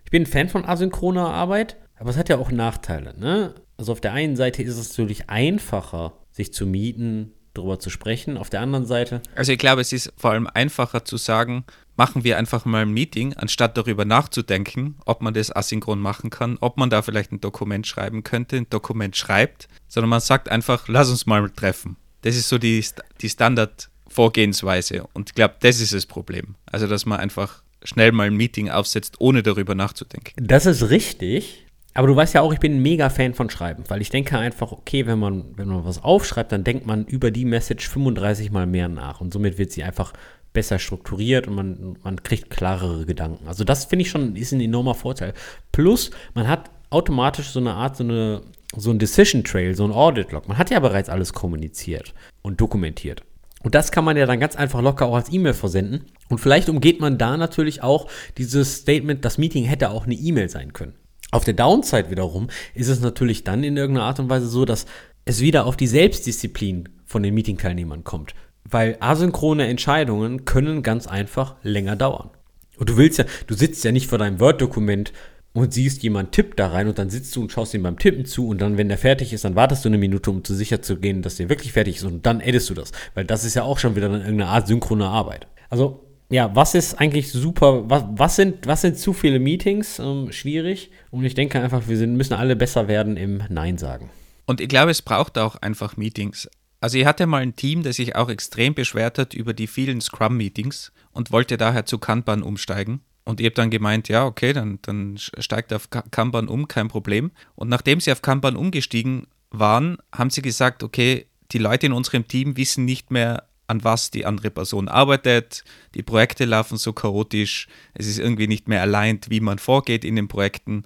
[0.06, 3.20] ich bin ein Fan von asynchroner Arbeit, aber es hat ja auch Nachteile.
[3.20, 3.56] Ne?
[3.78, 8.38] Also auf der einen Seite ist es natürlich einfacher, sich zu mieten, darüber zu sprechen.
[8.38, 9.22] Auf der anderen Seite.
[9.36, 12.92] Also ich glaube, es ist vor allem einfacher zu sagen, machen wir einfach mal ein
[12.92, 17.42] Meeting, anstatt darüber nachzudenken, ob man das asynchron machen kann, ob man da vielleicht ein
[17.42, 21.98] Dokument schreiben könnte, ein Dokument schreibt, sondern man sagt einfach, lass uns mal treffen.
[22.22, 22.84] Das ist so die,
[23.22, 26.56] die Standard-Vorgehensweise und ich glaube, das ist das Problem.
[26.66, 30.34] Also, dass man einfach schnell mal ein Meeting aufsetzt, ohne darüber nachzudenken.
[30.38, 31.66] Das ist richtig.
[31.94, 34.38] Aber du weißt ja auch, ich bin ein mega Fan von Schreiben, weil ich denke
[34.38, 38.52] einfach, okay, wenn man, wenn man was aufschreibt, dann denkt man über die Message 35
[38.52, 40.14] mal mehr nach und somit wird sie einfach
[40.54, 43.48] besser strukturiert und man, man kriegt klarere Gedanken.
[43.48, 45.34] Also das finde ich schon, ist ein enormer Vorteil.
[45.72, 48.42] Plus, man hat automatisch so eine Art, so eine
[48.76, 50.48] so ein Decision Trail, so ein Audit Log.
[50.48, 53.24] Man hat ja bereits alles kommuniziert und dokumentiert.
[53.62, 56.06] Und das kann man ja dann ganz einfach locker auch als E-Mail versenden.
[56.30, 60.50] Und vielleicht umgeht man da natürlich auch dieses Statement, das Meeting hätte auch eine E-Mail
[60.50, 60.96] sein können.
[61.34, 64.86] Auf der Downside wiederum ist es natürlich dann in irgendeiner Art und Weise so, dass
[65.26, 68.34] es wieder auf die Selbstdisziplin von den Meeting-Teilnehmern kommt
[68.70, 72.30] weil asynchrone Entscheidungen können ganz einfach länger dauern.
[72.78, 75.14] Und du willst ja, du sitzt ja nicht vor deinem Word-Dokument
[75.54, 78.26] und siehst, jemand tippt da rein und dann sitzt du und schaust ihm beim Tippen
[78.26, 80.82] zu und dann, wenn der fertig ist, dann wartest du eine Minute, um zu sicher
[80.82, 82.92] zu gehen, dass der wirklich fertig ist und dann editest du das.
[83.14, 85.48] Weil das ist ja auch schon wieder irgendeine Art synchrone Arbeit.
[85.70, 86.04] Also,
[86.34, 90.00] ja, was ist eigentlich super, was, was, sind, was sind zu viele Meetings?
[90.00, 90.90] Ähm, schwierig.
[91.12, 94.10] Und ich denke einfach, wir sind, müssen alle besser werden im Nein sagen.
[94.48, 96.50] Und ich glaube, es braucht auch einfach Meetings.
[96.82, 100.02] Also ich hatte mal ein Team, das sich auch extrem beschwert hat über die vielen
[100.02, 103.02] Scrum-Meetings und wollte daher zu Kanban umsteigen.
[103.26, 107.32] Und ich habe dann gemeint, ja, okay, dann, dann steigt auf Kanban um, kein Problem.
[107.54, 112.28] Und nachdem sie auf Kanban umgestiegen waren, haben sie gesagt, okay, die Leute in unserem
[112.28, 115.64] Team wissen nicht mehr, an was die andere Person arbeitet.
[115.96, 117.68] Die Projekte laufen so chaotisch.
[117.94, 120.84] Es ist irgendwie nicht mehr allein, wie man vorgeht in den Projekten.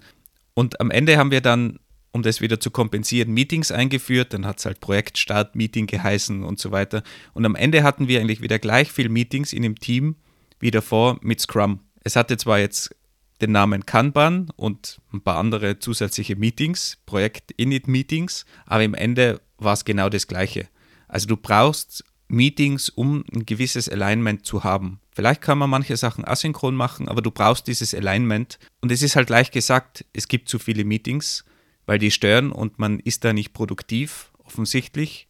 [0.54, 1.78] Und am Ende haben wir dann,
[2.12, 4.32] um das wieder zu kompensieren, Meetings eingeführt.
[4.32, 7.02] Dann hat es halt Projektstart-Meeting geheißen und so weiter.
[7.34, 10.16] Und am Ende hatten wir eigentlich wieder gleich viel Meetings in dem Team
[10.60, 11.80] wie davor mit Scrum.
[12.02, 12.94] Es hatte zwar jetzt
[13.40, 19.84] den Namen Kanban und ein paar andere zusätzliche Meetings, Projekt-Init-Meetings, aber im Ende war es
[19.84, 20.68] genau das Gleiche.
[21.06, 25.00] Also du brauchst Meetings, um ein gewisses Alignment zu haben.
[25.10, 28.58] Vielleicht kann man manche Sachen asynchron machen, aber du brauchst dieses Alignment.
[28.80, 31.44] Und es ist halt leicht gesagt, es gibt zu viele Meetings,
[31.86, 35.27] weil die stören und man ist da nicht produktiv, offensichtlich.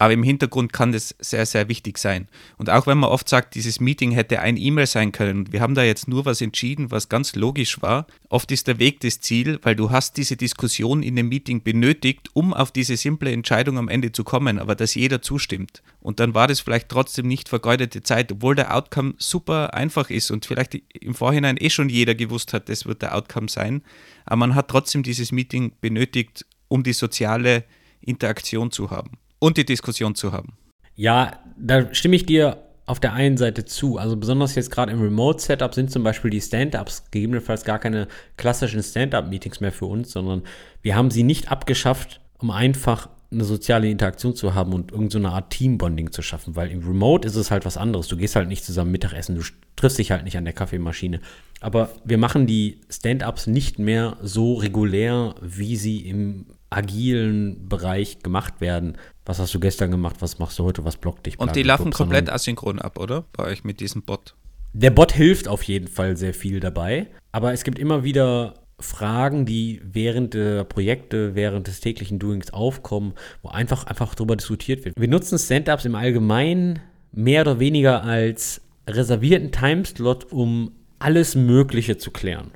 [0.00, 2.28] Aber im Hintergrund kann das sehr, sehr wichtig sein.
[2.56, 5.74] Und auch wenn man oft sagt, dieses Meeting hätte ein E-Mail sein können, wir haben
[5.74, 8.06] da jetzt nur was entschieden, was ganz logisch war.
[8.28, 12.30] Oft ist der Weg das Ziel, weil du hast diese Diskussion in dem Meeting benötigt,
[12.32, 15.82] um auf diese simple Entscheidung am Ende zu kommen, aber dass jeder zustimmt.
[16.00, 20.30] Und dann war das vielleicht trotzdem nicht vergeudete Zeit, obwohl der Outcome super einfach ist
[20.30, 23.82] und vielleicht im Vorhinein eh schon jeder gewusst hat, das wird der Outcome sein.
[24.26, 27.64] Aber man hat trotzdem dieses Meeting benötigt, um die soziale
[28.00, 30.56] Interaktion zu haben und die Diskussion zu haben.
[30.94, 33.98] Ja, da stimme ich dir auf der einen Seite zu.
[33.98, 38.82] Also besonders jetzt gerade im Remote-Setup sind zum Beispiel die Stand-ups gegebenenfalls gar keine klassischen
[38.82, 40.42] Stand-up-Meetings mehr für uns, sondern
[40.82, 45.34] wir haben sie nicht abgeschafft, um einfach eine soziale Interaktion zu haben und irgendeine so
[45.34, 48.08] Art Teambonding zu schaffen, weil im Remote ist es halt was anderes.
[48.08, 49.42] Du gehst halt nicht zusammen Mittagessen, du
[49.76, 51.20] triffst dich halt nicht an der Kaffeemaschine.
[51.60, 58.60] Aber wir machen die Stand-ups nicht mehr so regulär, wie sie im agilen Bereich gemacht
[58.60, 58.96] werden.
[59.24, 60.16] Was hast du gestern gemacht?
[60.20, 60.84] Was machst du heute?
[60.84, 61.38] Was blockt dich?
[61.38, 63.24] Und die laufen komplett asynchron ab, oder?
[63.32, 64.34] Bei euch mit diesem Bot.
[64.72, 67.08] Der Bot hilft auf jeden Fall sehr viel dabei.
[67.32, 73.14] Aber es gibt immer wieder Fragen, die während der Projekte, während des täglichen Doings aufkommen,
[73.42, 74.94] wo einfach, einfach darüber diskutiert wird.
[74.98, 76.80] Wir nutzen Stand-ups im Allgemeinen
[77.12, 82.52] mehr oder weniger als reservierten Timeslot, um alles Mögliche zu klären.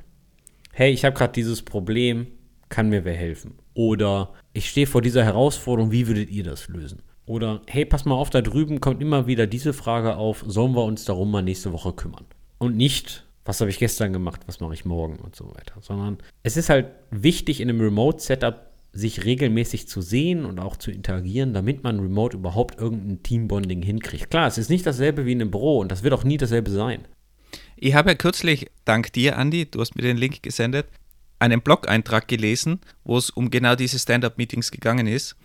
[0.71, 2.27] Hey, ich habe gerade dieses Problem,
[2.69, 3.55] kann mir wer helfen?
[3.73, 7.01] Oder ich stehe vor dieser Herausforderung, wie würdet ihr das lösen?
[7.25, 10.83] Oder hey, pass mal auf, da drüben kommt immer wieder diese Frage auf, sollen wir
[10.83, 12.25] uns darum mal nächste Woche kümmern?
[12.57, 15.75] Und nicht, was habe ich gestern gemacht, was mache ich morgen und so weiter.
[15.81, 20.91] Sondern es ist halt wichtig in einem Remote-Setup, sich regelmäßig zu sehen und auch zu
[20.91, 24.29] interagieren, damit man remote überhaupt irgendein Teambonding hinkriegt.
[24.29, 26.69] Klar, es ist nicht dasselbe wie in einem Büro und das wird auch nie dasselbe
[26.69, 27.07] sein.
[27.75, 30.85] Ich habe ja kürzlich, dank dir, Andy, du hast mir den Link gesendet,
[31.43, 35.35] einen Blog-Eintrag gelesen, wo es um genau diese Stand-up-Meetings gegangen ist.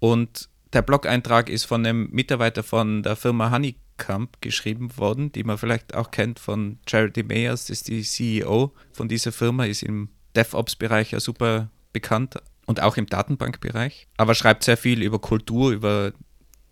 [0.00, 5.56] Und der Blog-Eintrag ist von einem Mitarbeiter von der Firma Honeycomb geschrieben worden, die man
[5.56, 10.08] vielleicht auch kennt von Charity Mayers, das ist die CEO von dieser Firma, ist im
[10.34, 12.36] DevOps-Bereich ja super bekannt
[12.66, 16.12] und auch im Datenbankbereich, aber schreibt sehr viel über Kultur, über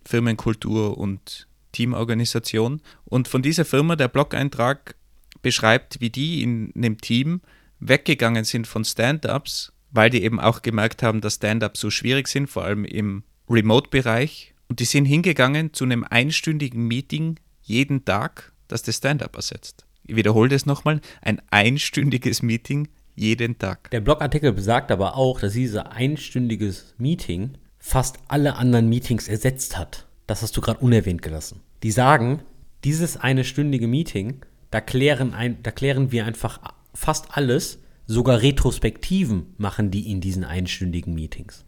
[0.04, 2.82] Firmenkultur und Teamorganisation.
[3.04, 4.96] Und von dieser Firma, der Blog-Eintrag
[5.42, 7.40] beschreibt, wie die in einem Team
[7.80, 12.48] weggegangen sind von Stand-ups, weil die eben auch gemerkt haben, dass Stand-ups so schwierig sind,
[12.48, 14.54] vor allem im Remote-Bereich.
[14.68, 19.86] Und die sind hingegangen zu einem einstündigen Meeting jeden Tag, das das Stand-up ersetzt.
[20.04, 23.90] Ich wiederhole das nochmal, ein einstündiges Meeting jeden Tag.
[23.90, 30.06] Der Blogartikel besagt aber auch, dass dieses einstündiges Meeting fast alle anderen Meetings ersetzt hat.
[30.26, 31.60] Das hast du gerade unerwähnt gelassen.
[31.82, 32.42] Die sagen,
[32.84, 36.60] dieses eine stündige Meeting, da klären, ein, da klären wir einfach
[36.96, 41.64] fast alles, sogar Retrospektiven machen die in diesen einstündigen Meetings.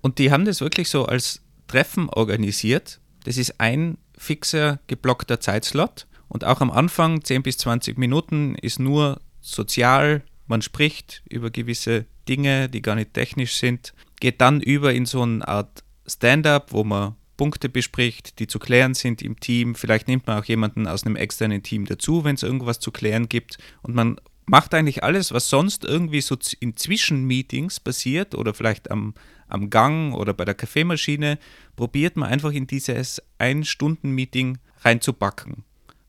[0.00, 3.00] Und die haben das wirklich so als Treffen organisiert.
[3.24, 6.06] Das ist ein fixer, geblockter Zeitslot.
[6.28, 12.06] Und auch am Anfang, 10 bis 20 Minuten, ist nur sozial, man spricht über gewisse
[12.28, 16.84] Dinge, die gar nicht technisch sind, geht dann über in so eine Art Stand-up, wo
[16.84, 19.74] man Punkte bespricht, die zu klären sind im Team.
[19.74, 23.28] Vielleicht nimmt man auch jemanden aus einem externen Team dazu, wenn es irgendwas zu klären
[23.28, 23.58] gibt.
[23.82, 29.14] Und man macht eigentlich alles, was sonst irgendwie so in Zwischenmeetings passiert oder vielleicht am,
[29.48, 31.38] am Gang oder bei der Kaffeemaschine,
[31.76, 35.64] probiert man einfach in dieses Ein-Stunden-Meeting reinzupacken.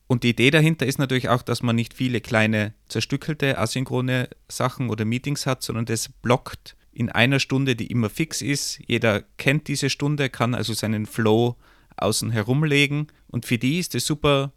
[0.07, 4.89] Und die Idee dahinter ist natürlich auch, dass man nicht viele kleine zerstückelte asynchrone Sachen
[4.89, 8.79] oder Meetings hat, sondern das blockt in einer Stunde, die immer fix ist.
[8.85, 11.55] Jeder kennt diese Stunde, kann also seinen Flow
[11.97, 14.53] außen herumlegen und für die ist es super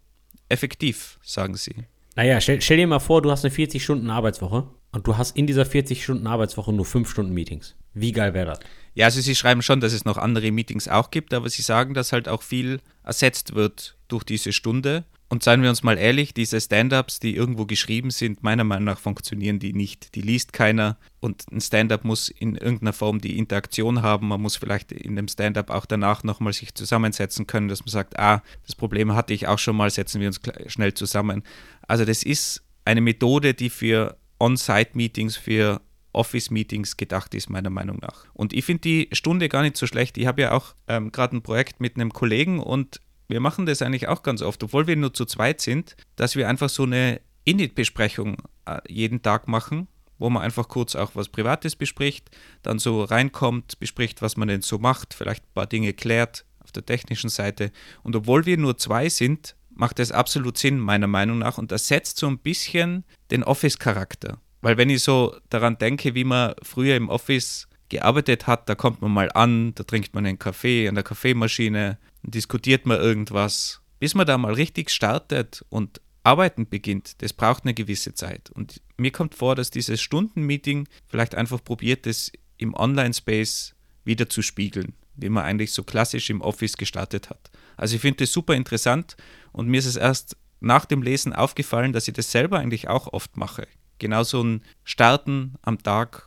[0.49, 1.85] effektiv, sagen sie.
[2.17, 5.61] Naja, stell, stell dir mal vor, du hast eine 40-Stunden-Arbeitswoche und du hast in dieser
[5.61, 7.75] 40-Stunden-Arbeitswoche nur 5 Stunden Meetings.
[7.93, 8.59] Wie geil wäre das?
[8.95, 11.93] Ja, also sie schreiben schon, dass es noch andere Meetings auch gibt, aber sie sagen,
[11.93, 15.05] dass halt auch viel ersetzt wird durch diese Stunde.
[15.29, 18.99] Und seien wir uns mal ehrlich, diese Stand-ups, die irgendwo geschrieben sind, meiner Meinung nach
[18.99, 20.15] funktionieren die nicht.
[20.15, 24.29] Die liest keiner und ein Stand-up muss in irgendeiner Form die Interaktion haben.
[24.29, 28.17] Man muss vielleicht in dem Stand-up auch danach nochmal sich zusammensetzen können, dass man sagt,
[28.17, 31.43] ah, das Problem hatte ich auch schon mal, setzen wir uns schnell zusammen.
[31.87, 35.81] Also das ist eine Methode, die für On-Site-Meetings, für
[36.13, 38.25] Office-Meetings gedacht ist, meiner Meinung nach.
[38.33, 40.17] Und ich finde die Stunde gar nicht so schlecht.
[40.17, 43.81] Ich habe ja auch ähm, gerade ein Projekt mit einem Kollegen und wir machen das
[43.81, 47.21] eigentlich auch ganz oft, obwohl wir nur zu zweit sind, dass wir einfach so eine
[47.43, 52.29] Init-Besprechung äh, jeden Tag machen, wo man einfach kurz auch was Privates bespricht,
[52.63, 56.71] dann so reinkommt, bespricht, was man denn so macht, vielleicht ein paar Dinge klärt auf
[56.71, 57.71] der technischen Seite.
[58.03, 61.87] Und obwohl wir nur zwei sind, macht das absolut Sinn, meiner Meinung nach, und das
[61.87, 64.39] setzt so ein bisschen den Office-Charakter.
[64.61, 69.01] Weil wenn ich so daran denke, wie man früher im Office gearbeitet hat, da kommt
[69.01, 71.97] man mal an, da trinkt man einen Kaffee an der Kaffeemaschine,
[72.27, 73.81] diskutiert man irgendwas.
[73.99, 78.51] Bis man da mal richtig startet und arbeiten beginnt, das braucht eine gewisse Zeit.
[78.51, 84.41] Und mir kommt vor, dass dieses Stundenmeeting vielleicht einfach probiert, das im Online-Space wieder zu
[84.41, 87.49] spiegeln, wie man eigentlich so klassisch im Office gestartet hat.
[87.77, 89.15] Also ich finde das super interessant
[89.51, 93.13] und mir ist es erst nach dem Lesen aufgefallen, dass ich das selber eigentlich auch
[93.13, 93.67] oft mache.
[93.99, 96.26] Genau so ein Starten am Tag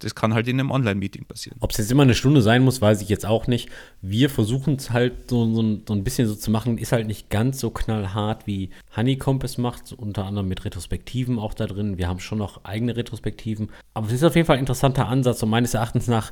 [0.00, 1.56] das kann halt in einem Online-Meeting passieren.
[1.60, 3.68] Ob es jetzt immer eine Stunde sein muss, weiß ich jetzt auch nicht.
[4.00, 7.30] Wir versuchen es halt so, so, so, ein bisschen so zu machen, ist halt nicht
[7.30, 11.98] ganz so knallhart, wie Honeycomb es macht, unter anderem mit Retrospektiven auch da drin.
[11.98, 13.70] Wir haben schon noch eigene Retrospektiven.
[13.94, 16.30] Aber es ist auf jeden Fall ein interessanter Ansatz und meines Erachtens nach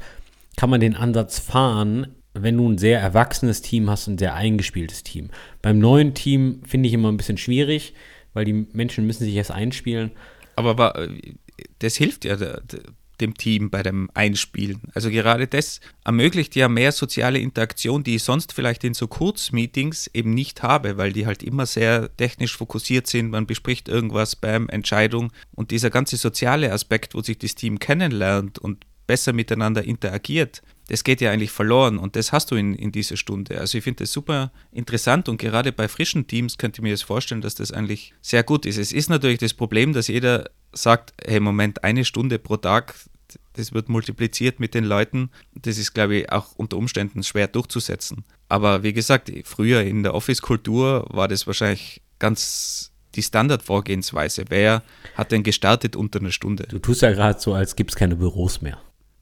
[0.56, 5.02] kann man den Ansatz fahren, wenn du ein sehr erwachsenes Team hast, ein sehr eingespieltes
[5.02, 5.30] Team.
[5.60, 7.94] Beim neuen Team finde ich immer ein bisschen schwierig,
[8.32, 10.12] weil die Menschen müssen sich erst einspielen.
[10.54, 11.08] Aber
[11.78, 12.36] das hilft ja
[13.20, 14.82] dem Team bei dem Einspielen.
[14.94, 20.08] Also gerade das ermöglicht ja mehr soziale Interaktion, die ich sonst vielleicht in so Kurzmeetings
[20.12, 23.30] eben nicht habe, weil die halt immer sehr technisch fokussiert sind.
[23.30, 28.58] Man bespricht irgendwas beim Entscheidung und dieser ganze soziale Aspekt, wo sich das Team kennenlernt
[28.58, 32.92] und besser miteinander interagiert, das geht ja eigentlich verloren und das hast du in, in
[32.92, 33.58] dieser Stunde.
[33.58, 37.02] Also ich finde das super interessant und gerade bei frischen Teams könnte ich mir das
[37.02, 38.78] vorstellen, dass das eigentlich sehr gut ist.
[38.78, 42.94] Es ist natürlich das Problem, dass jeder sagt, hey Moment, eine Stunde pro Tag,
[43.54, 45.30] das wird multipliziert mit den Leuten.
[45.54, 48.24] Das ist, glaube ich, auch unter Umständen schwer durchzusetzen.
[48.48, 54.44] Aber wie gesagt, früher in der Office-Kultur war das wahrscheinlich ganz die Standardvorgehensweise.
[54.50, 54.82] Wer
[55.14, 56.66] hat denn gestartet unter einer Stunde?
[56.68, 58.78] Du tust ja gerade so, als gibt es keine Büros mehr.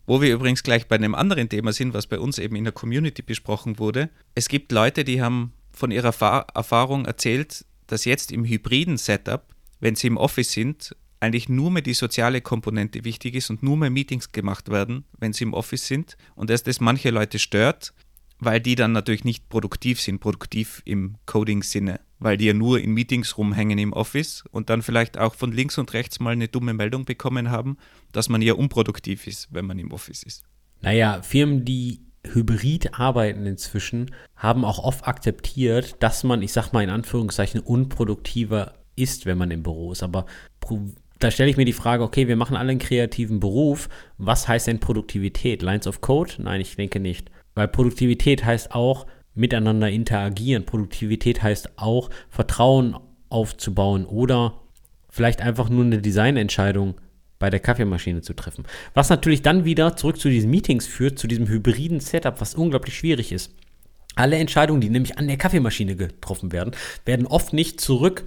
[0.06, 2.72] Wo wir übrigens gleich bei einem anderen Thema sind, was bei uns eben in der
[2.72, 4.10] Community besprochen wurde.
[4.34, 6.14] Es gibt Leute, die haben von ihrer
[6.54, 9.46] Erfahrung erzählt, dass jetzt im hybriden Setup,
[9.80, 13.78] wenn sie im Office sind, eigentlich nur mehr die soziale Komponente wichtig ist und nur
[13.78, 16.16] mehr Meetings gemacht werden, wenn sie im Office sind.
[16.34, 17.94] Und dass das manche Leute stört,
[18.44, 22.92] weil die dann natürlich nicht produktiv sind, produktiv im Coding-Sinne, weil die ja nur in
[22.92, 26.74] Meetings rumhängen im Office und dann vielleicht auch von links und rechts mal eine dumme
[26.74, 27.76] Meldung bekommen haben,
[28.12, 30.44] dass man ja unproduktiv ist, wenn man im Office ist.
[30.80, 36.82] Naja, Firmen, die hybrid arbeiten inzwischen, haben auch oft akzeptiert, dass man, ich sag mal
[36.82, 40.02] in Anführungszeichen, unproduktiver ist, wenn man im Büro ist.
[40.02, 40.26] Aber
[41.18, 43.88] da stelle ich mir die Frage, okay, wir machen alle einen kreativen Beruf.
[44.18, 45.62] Was heißt denn Produktivität?
[45.62, 46.34] Lines of Code?
[46.38, 47.30] Nein, ich denke nicht.
[47.54, 50.64] Weil Produktivität heißt auch miteinander interagieren.
[50.64, 52.96] Produktivität heißt auch Vertrauen
[53.28, 54.60] aufzubauen oder
[55.10, 56.94] vielleicht einfach nur eine Designentscheidung
[57.38, 58.64] bei der Kaffeemaschine zu treffen.
[58.94, 62.96] Was natürlich dann wieder zurück zu diesen Meetings führt, zu diesem hybriden Setup, was unglaublich
[62.96, 63.52] schwierig ist.
[64.14, 66.74] Alle Entscheidungen, die nämlich an der Kaffeemaschine getroffen werden,
[67.04, 68.24] werden oft nicht zurück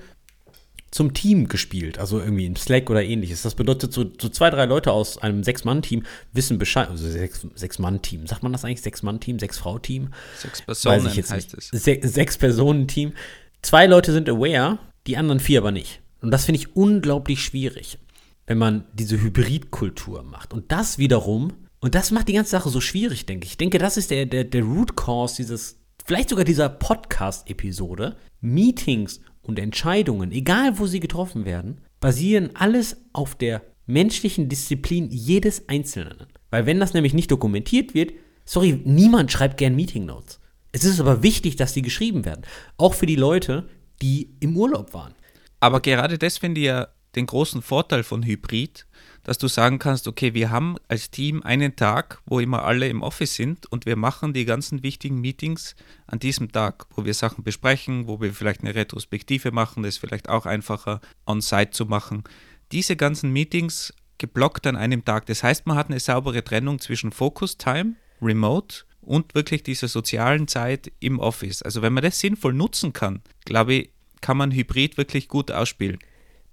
[0.91, 3.41] zum Team gespielt, also irgendwie in Slack oder ähnliches.
[3.41, 8.43] Das bedeutet, so, so zwei, drei Leute aus einem Sechs-Mann-Team wissen Bescheid, also Sechs-Mann-Team, sagt
[8.43, 8.81] man das eigentlich?
[8.81, 10.09] Sechs-Mann-Team, Sechs-Frau-Team?
[10.38, 11.73] Sechs Personen Weiß ich jetzt heißt nicht.
[11.73, 11.83] es.
[11.83, 13.13] Se Sechs-Personen-Team.
[13.61, 16.01] Zwei Leute sind aware, die anderen vier aber nicht.
[16.21, 17.99] Und das finde ich unglaublich schwierig,
[18.45, 20.53] wenn man diese Hybridkultur macht.
[20.53, 23.51] Und das wiederum, und das macht die ganze Sache so schwierig, denke ich.
[23.51, 28.15] Ich denke, das ist der, der, der Root Cause dieses, vielleicht sogar dieser Podcast-Episode.
[28.39, 35.70] Meetings und Entscheidungen, egal wo sie getroffen werden, basieren alles auf der menschlichen Disziplin jedes
[35.70, 36.28] Einzelnen.
[36.50, 38.14] Weil wenn das nämlich nicht dokumentiert wird,
[38.45, 40.39] sorry, niemand schreibt gern Meeting Notes.
[40.72, 42.45] Es ist aber wichtig, dass die geschrieben werden.
[42.78, 43.68] Auch für die Leute,
[44.02, 45.14] die im Urlaub waren.
[45.60, 48.86] Aber gerade das finde ich ja den großen Vorteil von Hybrid,
[49.28, 53.03] dass du sagen kannst, okay, wir haben als Team einen Tag, wo immer alle im
[53.03, 55.75] Office sind und wir machen die ganzen wichtigen Meetings
[56.07, 59.97] an diesem Tag, wo wir Sachen besprechen, wo wir vielleicht eine Retrospektive machen, das ist
[59.99, 62.23] vielleicht auch einfacher on-site zu machen.
[62.71, 65.25] Diese ganzen Meetings geblockt an einem Tag.
[65.25, 70.47] Das heißt, man hat eine saubere Trennung zwischen Focus Time, Remote und wirklich dieser sozialen
[70.47, 71.61] Zeit im Office.
[71.61, 73.89] Also wenn man das sinnvoll nutzen kann, glaube ich,
[74.21, 75.99] kann man Hybrid wirklich gut ausspielen.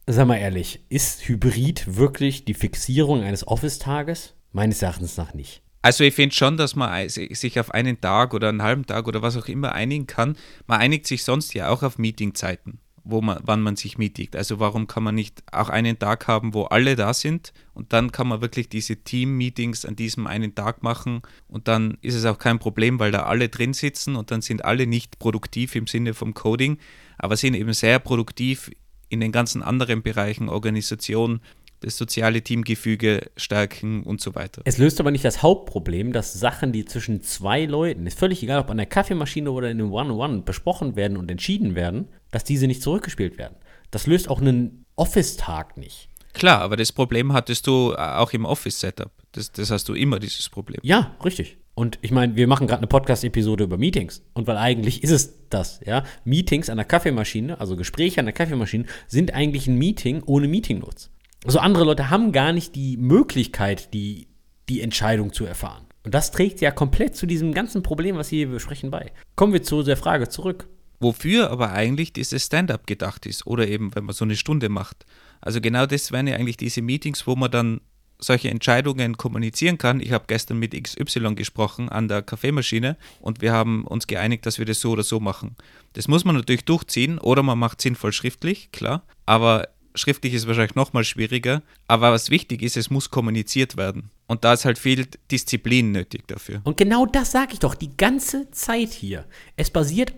[0.06, 4.34] Sag mal ehrlich, ist Hybrid wirklich die Fixierung eines Office-Tages?
[4.52, 5.62] Meines Erachtens nach nicht.
[5.80, 9.22] Also ich finde schon, dass man sich auf einen Tag oder einen halben Tag oder
[9.22, 10.36] was auch immer einigen kann.
[10.66, 14.36] Man einigt sich sonst ja auch auf Meetingzeiten, wo man, wann man sich meetigt.
[14.36, 18.12] Also warum kann man nicht auch einen Tag haben, wo alle da sind und dann
[18.12, 22.38] kann man wirklich diese Team-Meetings an diesem einen Tag machen und dann ist es auch
[22.38, 26.12] kein Problem, weil da alle drin sitzen und dann sind alle nicht produktiv im Sinne
[26.12, 26.76] vom Coding,
[27.16, 28.70] aber sind eben sehr produktiv
[29.08, 31.40] in den ganzen anderen Bereichen, Organisation,
[31.80, 34.62] das soziale Teamgefüge stärken und so weiter.
[34.64, 38.60] Es löst aber nicht das Hauptproblem, dass Sachen, die zwischen zwei Leuten, ist völlig egal,
[38.60, 42.66] ob an der Kaffeemaschine oder in einem One-on-One besprochen werden und entschieden werden, dass diese
[42.66, 43.56] nicht zurückgespielt werden.
[43.90, 46.08] Das löst auch einen Office-Tag nicht.
[46.32, 49.12] Klar, aber das Problem hattest du auch im Office-Setup.
[49.32, 50.80] Das, das hast du immer, dieses Problem.
[50.82, 51.58] Ja, richtig.
[51.74, 54.22] Und ich meine, wir machen gerade eine Podcast-Episode über Meetings.
[54.32, 56.04] Und weil eigentlich ist es das, ja.
[56.24, 61.10] Meetings an der Kaffeemaschine, also Gespräche an der Kaffeemaschine, sind eigentlich ein Meeting ohne Meeting-Notes.
[61.44, 64.28] Also andere Leute haben gar nicht die Möglichkeit, die,
[64.68, 65.84] die Entscheidung zu erfahren.
[66.04, 69.12] Und das trägt ja komplett zu diesem ganzen Problem, was wir hier besprechen, bei.
[69.36, 70.68] Kommen wir zu der Frage zurück.
[71.00, 75.04] Wofür aber eigentlich dieses Stand-up gedacht ist oder eben, wenn man so eine Stunde macht.
[75.40, 77.80] Also genau das wären ja eigentlich diese Meetings, wo man dann
[78.18, 80.00] solche Entscheidungen kommunizieren kann.
[80.00, 84.58] Ich habe gestern mit XY gesprochen an der Kaffeemaschine und wir haben uns geeinigt, dass
[84.58, 85.56] wir das so oder so machen.
[85.94, 89.02] Das muss man natürlich durchziehen oder man macht sinnvoll schriftlich, klar.
[89.26, 91.62] Aber schriftlich ist wahrscheinlich nochmal schwieriger.
[91.86, 94.10] Aber was wichtig ist, es muss kommuniziert werden.
[94.26, 96.60] Und da ist halt viel Disziplin nötig dafür.
[96.64, 99.26] Und genau das sage ich doch die ganze Zeit hier.
[99.56, 100.14] Es basiert,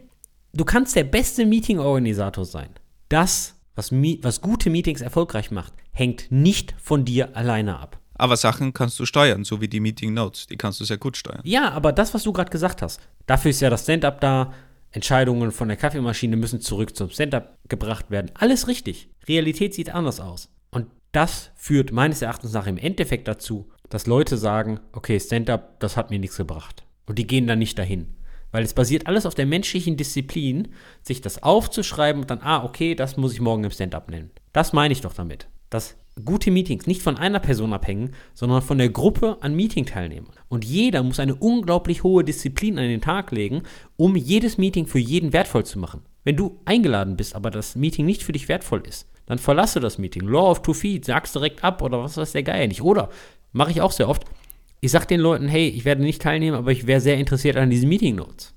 [0.53, 2.71] du kannst der beste Meeting-Organisator sein.
[3.09, 8.01] Das was, was gute Meetings erfolgreich macht, hängt nicht von dir alleine ab.
[8.15, 10.47] Aber Sachen kannst du steuern, so wie die Meeting Notes.
[10.47, 11.43] Die kannst du sehr gut steuern.
[11.45, 14.53] Ja, aber das, was du gerade gesagt hast, dafür ist ja das Stand-up da.
[14.91, 18.31] Entscheidungen von der Kaffeemaschine müssen zurück zum Stand-up gebracht werden.
[18.35, 19.11] Alles richtig.
[19.29, 20.49] Realität sieht anders aus.
[20.71, 25.99] Und das führt meines Erachtens nach im Endeffekt dazu, dass Leute sagen, okay, Stand-up, das
[25.99, 26.85] hat mir nichts gebracht.
[27.05, 28.16] Und die gehen dann nicht dahin.
[28.57, 30.69] Weil es basiert alles auf der menschlichen Disziplin,
[31.03, 34.31] sich das aufzuschreiben und dann, ah, okay, das muss ich morgen im Stand-up nennen.
[34.55, 35.47] Das meine ich doch damit.
[35.69, 40.33] Dass gute Meetings nicht von einer Person abhängen, sondern von der Gruppe an Meeting-Teilnehmern.
[40.49, 43.63] Und jeder muss eine unglaublich hohe Disziplin an den Tag legen,
[43.99, 46.01] um jedes Meeting für jeden wertvoll zu machen.
[46.25, 49.99] Wenn du eingeladen bist, aber das Meeting nicht für dich wertvoll ist, dann verlasse das
[49.99, 50.27] Meeting.
[50.27, 52.81] Law of Two Feet, sagst direkt ab oder was weiß der Geier nicht.
[52.81, 53.11] Oder,
[53.53, 54.25] mache ich auch sehr oft,
[54.81, 57.71] ich sage den Leuten, hey, ich werde nicht teilnehmen, aber ich wäre sehr interessiert an
[57.71, 58.55] diesen Meeting Notes.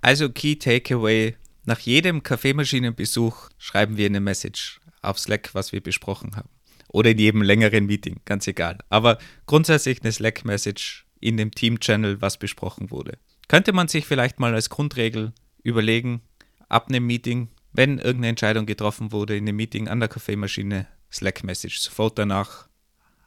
[0.00, 6.36] Also Key Takeaway, nach jedem Kaffeemaschinenbesuch schreiben wir eine Message auf Slack, was wir besprochen
[6.36, 6.48] haben.
[6.88, 8.78] Oder in jedem längeren Meeting, ganz egal.
[8.88, 13.18] Aber grundsätzlich eine Slack-Message in dem Team-Channel, was besprochen wurde.
[13.46, 15.32] Könnte man sich vielleicht mal als Grundregel
[15.62, 16.22] überlegen,
[16.68, 21.78] ab einem Meeting, wenn irgendeine Entscheidung getroffen wurde in einem Meeting an der Kaffeemaschine, Slack-Message,
[21.78, 22.68] sofort danach,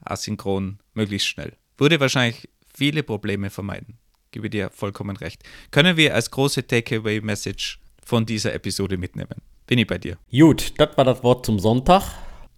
[0.02, 3.98] asynchron, möglichst schnell würde wahrscheinlich viele Probleme vermeiden.
[4.32, 5.44] Gebe dir vollkommen recht.
[5.72, 9.36] Können wir als große Takeaway-Message von dieser Episode mitnehmen?
[9.68, 10.18] Bin ich bei dir.
[10.32, 12.04] Gut, das war das Wort zum Sonntag.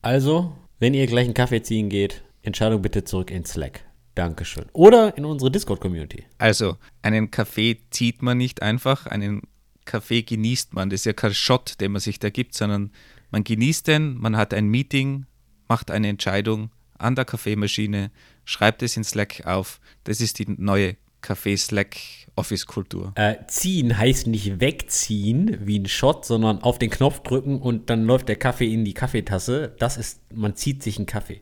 [0.01, 3.85] Also, wenn ihr gleich einen Kaffee ziehen geht, Entscheidung bitte zurück in Slack.
[4.15, 4.65] Dankeschön.
[4.71, 6.23] Oder in unsere Discord-Community.
[6.37, 9.41] Also, einen Kaffee zieht man nicht einfach, einen
[9.83, 10.89] Kaffee genießt man.
[10.89, 12.91] Das ist ja kein Shot, den man sich da gibt, sondern
[13.31, 15.25] man genießt den, man hat ein Meeting,
[15.67, 18.11] macht eine Entscheidung an der Kaffeemaschine,
[18.43, 19.79] schreibt es in Slack auf.
[20.03, 23.13] Das ist die neue Kaffee-Slack-Office-Kultur.
[23.15, 28.05] Äh, ziehen heißt nicht wegziehen wie ein Shot, sondern auf den Knopf drücken und dann
[28.05, 29.75] läuft der Kaffee in die Kaffeetasse.
[29.79, 31.41] Das ist, man zieht sich einen Kaffee.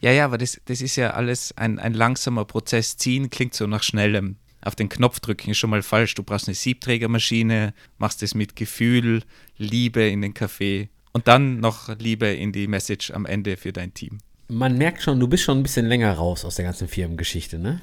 [0.00, 2.96] Ja, ja, aber das, das ist ja alles ein, ein langsamer Prozess.
[2.96, 4.36] Ziehen klingt so nach schnellem.
[4.60, 6.14] Auf den Knopf drücken ist schon mal falsch.
[6.14, 9.22] Du brauchst eine Siebträgermaschine, machst es mit Gefühl,
[9.56, 13.94] Liebe in den Kaffee und dann noch Liebe in die Message am Ende für dein
[13.94, 14.18] Team.
[14.48, 17.80] Man merkt schon, du bist schon ein bisschen länger raus aus der ganzen Firmengeschichte, ne?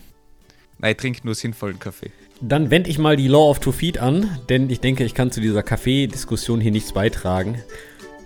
[0.77, 2.11] Nein, ich trinke nur sinnvollen Kaffee.
[2.39, 5.31] Dann wende ich mal die Law of Two Feet an, denn ich denke, ich kann
[5.31, 7.61] zu dieser Kaffee-Diskussion hier nichts beitragen.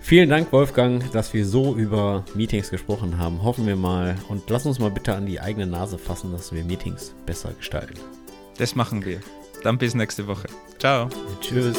[0.00, 3.42] Vielen Dank, Wolfgang, dass wir so über Meetings gesprochen haben.
[3.42, 6.64] Hoffen wir mal und lass uns mal bitte an die eigene Nase fassen, dass wir
[6.64, 7.94] Meetings besser gestalten.
[8.56, 9.20] Das machen wir.
[9.62, 10.46] Dann bis nächste Woche.
[10.78, 11.08] Ciao.
[11.40, 11.76] Tschüss.